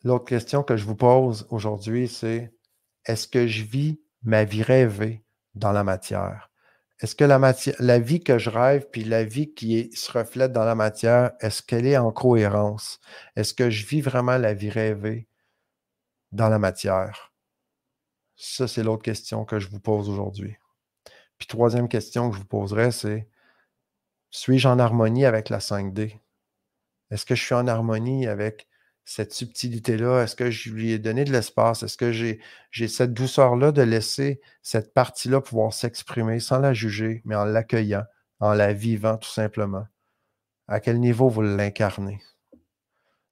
L'autre 0.04 0.26
question 0.26 0.64
que 0.64 0.76
je 0.76 0.86
vous 0.86 0.96
pose 0.96 1.46
aujourd'hui, 1.52 2.08
c'est 2.08 2.52
est-ce 3.06 3.28
que 3.28 3.46
je 3.46 3.64
vis 3.64 4.02
ma 4.24 4.44
vie 4.44 4.64
rêvée 4.64 5.24
dans 5.54 5.72
la 5.72 5.84
matière? 5.84 6.47
Est-ce 7.00 7.16
que 7.16 7.24
la, 7.24 8.00
vie 8.00 8.22
que 8.22 8.40
je 8.40 8.50
rêve, 8.50 8.88
puis 8.92 9.04
la 9.04 9.24
vie 9.24 9.54
qui 9.54 9.92
se 9.96 10.12
reflète 10.12 10.52
dans 10.52 10.66
la 10.66 10.76
matière, 10.76 11.32
est-ce 11.42 11.62
qu'elle 11.62 11.86
est 11.86 11.98
en 11.98 12.12
cohérence? 12.12 13.00
Est-ce 13.36 13.54
que 13.54 13.70
je 13.70 13.86
vis 13.86 14.02
vraiment 14.02 14.38
la 14.38 14.54
vie 14.54 14.72
rêvée? 14.72 15.28
dans 16.32 16.50
la 16.50 16.60
matière? 16.60 17.34
Ça, 18.36 18.68
c'est 18.68 18.84
l'autre 18.84 19.04
question 19.04 19.46
que 19.46 19.60
je 19.60 19.68
vous 19.68 19.80
pose 19.80 20.10
aujourd'hui. 20.10 20.58
Puis 21.38 21.48
troisième 21.48 21.90
question 21.90 22.30
que 22.30 22.36
je 22.36 22.42
vous 22.42 22.48
poserai, 22.48 22.92
c'est 22.92 23.28
suis-je 24.30 24.68
en 24.68 24.80
harmonie 24.80 25.26
avec 25.26 25.50
la 25.50 25.60
5D? 25.60 26.20
Est-ce 27.10 27.26
que 27.26 27.36
je 27.36 27.44
suis 27.44 27.56
en 27.56 27.68
harmonie 27.68 28.28
avec 28.28 28.68
cette 29.08 29.34
subtilité-là? 29.34 30.24
Est-ce 30.24 30.36
que 30.36 30.52
je 30.52 30.70
lui 30.70 30.92
ai 30.92 31.00
donné 31.00 31.24
de 31.24 31.32
l'espace? 31.32 31.82
Est-ce 31.82 31.96
que 31.96 32.12
j'ai, 32.12 32.40
cette 32.90 33.14
douceur-là 33.14 33.72
de 33.72 33.82
laisser 33.82 34.42
cette 34.62 34.94
partie-là 34.94 35.40
pouvoir 35.40 35.74
s'exprimer 35.74 36.42
sans 36.42 36.60
la 36.60 36.74
juger, 36.74 37.22
mais 37.24 37.36
en 37.36 37.46
l'accueillant, 37.46 38.04
en 38.42 38.54
la 38.54 38.74
vivant 38.74 39.18
tout 39.18 39.30
simplement? 39.30 39.86
À 40.68 40.82
quel 40.82 41.00
niveau 41.00 41.30
vous 41.30 41.42
l'incarnez? 41.42 42.22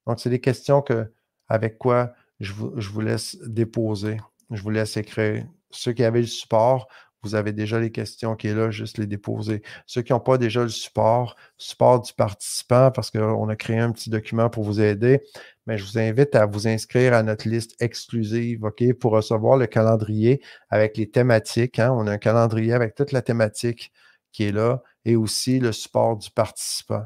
Donc, 0.08 0.22
c'est 0.22 0.30
des 0.30 0.40
questions 0.40 0.82
que, 0.82 1.12
avec 1.50 1.78
quoi 1.78 2.14
je 2.40 2.54
vous, 2.54 3.02
laisse 3.02 3.38
déposer. 3.42 4.18
Je 4.52 4.62
vous 4.62 4.70
laisse 4.70 4.96
écrire. 4.96 5.46
Ceux 5.72 5.92
qui 5.92 6.06
avaient 6.06 6.22
le 6.22 6.28
support, 6.28 6.88
vous 7.22 7.36
avez 7.36 7.54
déjà 7.54 7.80
les 7.80 7.92
questions 7.92 8.36
qui 8.36 8.48
est 8.48 8.54
là, 8.54 8.70
juste 8.70 8.98
les 8.98 9.08
déposer. 9.08 9.64
Ceux 9.88 10.04
qui 10.04 10.14
n'ont 10.14 10.20
pas 10.20 10.38
déjà 10.38 10.62
le 10.62 10.70
support, 10.70 11.36
support 11.58 12.02
du 12.02 12.14
participant, 12.14 12.92
parce 12.92 13.10
qu'on 13.10 13.50
a 13.50 13.56
créé 13.56 13.80
un 13.80 13.92
petit 13.92 14.12
document 14.12 14.50
pour 14.50 14.64
vous 14.64 14.80
aider, 14.80 15.22
mais 15.66 15.78
je 15.78 15.86
vous 15.86 15.98
invite 15.98 16.36
à 16.36 16.46
vous 16.46 16.68
inscrire 16.68 17.14
à 17.14 17.24
notre 17.24 17.48
liste 17.48 17.76
exclusive, 17.80 18.64
OK, 18.64 18.94
pour 18.94 19.14
recevoir 19.14 19.58
le 19.58 19.68
calendrier 19.68 20.42
avec 20.70 20.98
les 20.98 21.10
thématiques. 21.10 21.80
Hein. 21.80 21.92
On 21.94 22.08
a 22.08 22.12
un 22.14 22.18
calendrier 22.18 22.74
avec 22.74 22.96
toute 22.96 23.12
la 23.12 23.22
thématique 23.22 23.92
qui 24.32 24.44
est 24.46 24.52
là 24.52 24.84
et 25.06 25.16
aussi 25.16 25.60
le 25.60 25.72
support 25.72 26.18
du 26.18 26.30
participant. 26.30 27.06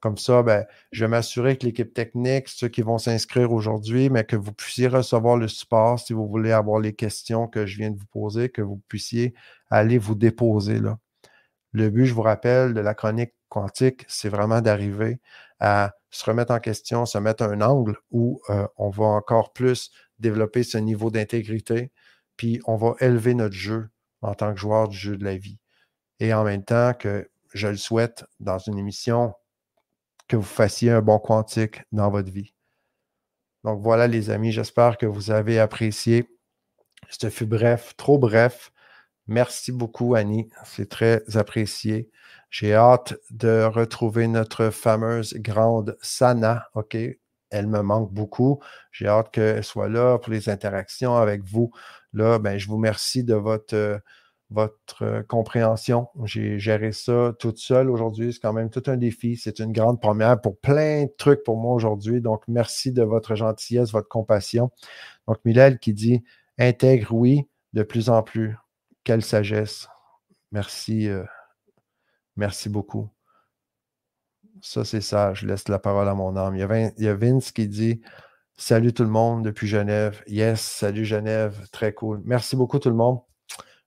Comme 0.00 0.18
ça, 0.18 0.42
ben, 0.42 0.66
je 0.92 1.04
vais 1.04 1.08
m'assurer 1.08 1.56
que 1.56 1.64
l'équipe 1.66 1.92
technique, 1.92 2.48
ceux 2.48 2.68
qui 2.68 2.82
vont 2.82 2.98
s'inscrire 2.98 3.50
aujourd'hui, 3.52 4.10
mais 4.10 4.24
que 4.24 4.36
vous 4.36 4.52
puissiez 4.52 4.88
recevoir 4.88 5.36
le 5.36 5.48
support 5.48 5.98
si 5.98 6.12
vous 6.12 6.28
voulez 6.28 6.52
avoir 6.52 6.80
les 6.80 6.94
questions 6.94 7.48
que 7.48 7.66
je 7.66 7.78
viens 7.78 7.90
de 7.90 7.98
vous 7.98 8.06
poser, 8.06 8.50
que 8.50 8.62
vous 8.62 8.80
puissiez 8.88 9.34
aller 9.70 9.98
vous 9.98 10.14
déposer 10.14 10.80
là. 10.80 10.98
Le 11.72 11.90
but, 11.90 12.06
je 12.06 12.14
vous 12.14 12.22
rappelle, 12.22 12.74
de 12.74 12.80
la 12.80 12.94
chronique 12.94 13.32
quantique, 13.48 14.04
c'est 14.08 14.28
vraiment 14.28 14.60
d'arriver 14.60 15.18
à 15.60 15.92
se 16.16 16.24
remettre 16.24 16.52
en 16.52 16.60
question, 16.60 17.06
se 17.06 17.18
mettre 17.18 17.42
un 17.44 17.60
angle 17.60 17.96
où 18.10 18.40
euh, 18.50 18.66
on 18.76 18.90
va 18.90 19.04
encore 19.04 19.52
plus 19.52 19.90
développer 20.18 20.62
ce 20.62 20.78
niveau 20.78 21.10
d'intégrité, 21.10 21.92
puis 22.36 22.60
on 22.66 22.76
va 22.76 22.94
élever 23.00 23.34
notre 23.34 23.54
jeu 23.54 23.90
en 24.22 24.34
tant 24.34 24.52
que 24.54 24.60
joueur 24.60 24.88
du 24.88 24.96
jeu 24.96 25.16
de 25.16 25.24
la 25.24 25.36
vie. 25.36 25.58
Et 26.20 26.32
en 26.32 26.44
même 26.44 26.64
temps 26.64 26.94
que 26.94 27.28
je 27.52 27.68
le 27.68 27.76
souhaite 27.76 28.24
dans 28.40 28.58
une 28.58 28.78
émission 28.78 29.34
que 30.28 30.36
vous 30.36 30.42
fassiez 30.42 30.90
un 30.90 31.02
bon 31.02 31.18
quantique 31.18 31.82
dans 31.92 32.10
votre 32.10 32.30
vie. 32.30 32.54
Donc 33.64 33.82
voilà 33.82 34.06
les 34.06 34.30
amis, 34.30 34.52
j'espère 34.52 34.96
que 34.96 35.06
vous 35.06 35.30
avez 35.30 35.58
apprécié. 35.58 36.28
Ce 37.10 37.28
fut 37.30 37.46
bref, 37.46 37.94
trop 37.96 38.18
bref. 38.18 38.72
Merci 39.26 39.72
beaucoup 39.72 40.14
Annie, 40.14 40.48
c'est 40.64 40.88
très 40.88 41.22
apprécié. 41.36 42.10
J'ai 42.58 42.72
hâte 42.72 43.12
de 43.30 43.64
retrouver 43.64 44.28
notre 44.28 44.70
fameuse 44.70 45.34
grande 45.34 45.98
Sana, 46.00 46.70
OK? 46.74 46.96
Elle 47.50 47.66
me 47.66 47.82
manque 47.82 48.10
beaucoup. 48.14 48.60
J'ai 48.92 49.08
hâte 49.08 49.30
qu'elle 49.30 49.62
soit 49.62 49.90
là 49.90 50.18
pour 50.18 50.32
les 50.32 50.48
interactions 50.48 51.16
avec 51.16 51.44
vous. 51.44 51.70
Là, 52.14 52.38
ben, 52.38 52.56
je 52.56 52.66
vous 52.66 52.76
remercie 52.76 53.24
de 53.24 53.34
votre, 53.34 54.00
votre 54.48 55.02
euh, 55.02 55.22
compréhension. 55.22 56.08
J'ai 56.24 56.58
géré 56.58 56.92
ça 56.92 57.34
toute 57.38 57.58
seule 57.58 57.90
aujourd'hui. 57.90 58.32
C'est 58.32 58.40
quand 58.40 58.54
même 58.54 58.70
tout 58.70 58.84
un 58.86 58.96
défi. 58.96 59.36
C'est 59.36 59.58
une 59.58 59.72
grande 59.72 60.00
première 60.00 60.40
pour 60.40 60.58
plein 60.58 61.04
de 61.04 61.12
trucs 61.18 61.44
pour 61.44 61.58
moi 61.58 61.74
aujourd'hui. 61.74 62.22
Donc, 62.22 62.42
merci 62.48 62.90
de 62.90 63.02
votre 63.02 63.34
gentillesse, 63.34 63.92
votre 63.92 64.08
compassion. 64.08 64.70
Donc, 65.28 65.36
Milel 65.44 65.78
qui 65.78 65.92
dit 65.92 66.24
intègre, 66.58 67.12
oui, 67.12 67.46
de 67.74 67.82
plus 67.82 68.08
en 68.08 68.22
plus. 68.22 68.56
Quelle 69.04 69.22
sagesse. 69.22 69.90
Merci. 70.52 71.10
Euh, 71.10 71.22
merci 72.36 72.68
beaucoup. 72.68 73.10
Ça, 74.62 74.84
c'est 74.84 75.00
ça. 75.00 75.34
Je 75.34 75.46
laisse 75.46 75.68
la 75.68 75.78
parole 75.78 76.08
à 76.08 76.14
mon 76.14 76.36
âme. 76.36 76.56
Il 76.56 76.60
y, 76.98 77.08
a 77.08 77.14
Vince 77.14 77.52
qui 77.52 77.68
dit 77.68 78.00
Salut 78.56 78.92
tout 78.92 79.04
le 79.04 79.10
monde 79.10 79.44
depuis 79.44 79.66
Genève. 79.66 80.22
Yes, 80.26 80.60
salut 80.60 81.04
Genève. 81.04 81.68
Très 81.72 81.92
cool. 81.92 82.22
Merci 82.24 82.56
beaucoup 82.56 82.78
tout 82.78 82.88
le 82.88 82.96
monde. 82.96 83.20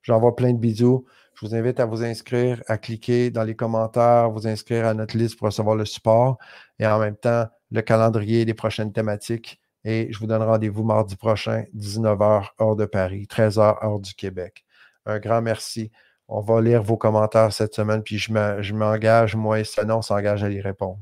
J'envoie 0.03 0.35
plein 0.35 0.53
de 0.53 0.59
bisous. 0.59 1.05
Je 1.33 1.45
vous 1.45 1.55
invite 1.55 1.79
à 1.79 1.85
vous 1.85 2.03
inscrire, 2.03 2.61
à 2.67 2.77
cliquer 2.77 3.31
dans 3.31 3.43
les 3.43 3.55
commentaires, 3.55 4.29
vous 4.29 4.47
inscrire 4.47 4.85
à 4.85 4.93
notre 4.93 5.17
liste 5.17 5.37
pour 5.37 5.45
recevoir 5.47 5.75
le 5.75 5.85
support 5.85 6.37
et 6.79 6.85
en 6.85 6.99
même 6.99 7.15
temps 7.15 7.47
le 7.71 7.81
calendrier 7.81 8.45
des 8.45 8.53
prochaines 8.53 8.91
thématiques. 8.91 9.59
Et 9.85 10.11
je 10.11 10.19
vous 10.19 10.27
donne 10.27 10.43
rendez-vous 10.43 10.83
mardi 10.83 11.15
prochain, 11.15 11.63
19h, 11.75 12.49
heure 12.61 12.75
de 12.75 12.85
Paris, 12.85 13.27
13h, 13.29 13.83
heure 13.83 13.99
du 13.99 14.13
Québec. 14.13 14.65
Un 15.05 15.19
grand 15.19 15.41
merci. 15.41 15.91
On 16.29 16.39
va 16.39 16.61
lire 16.61 16.81
vos 16.81 16.95
commentaires 16.95 17.51
cette 17.51 17.75
semaine, 17.75 18.03
puis 18.03 18.17
je 18.19 18.73
m'engage, 18.73 19.35
moi 19.35 19.59
et 19.59 19.65
Sana, 19.65 19.97
on 19.97 20.01
s'engage 20.01 20.43
à 20.45 20.49
y 20.49 20.61
répondre. 20.61 20.99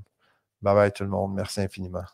Bye 0.63 0.75
bye 0.75 0.91
tout 0.91 1.03
le 1.03 1.09
monde. 1.11 1.35
Merci 1.35 1.61
infiniment. 1.61 2.07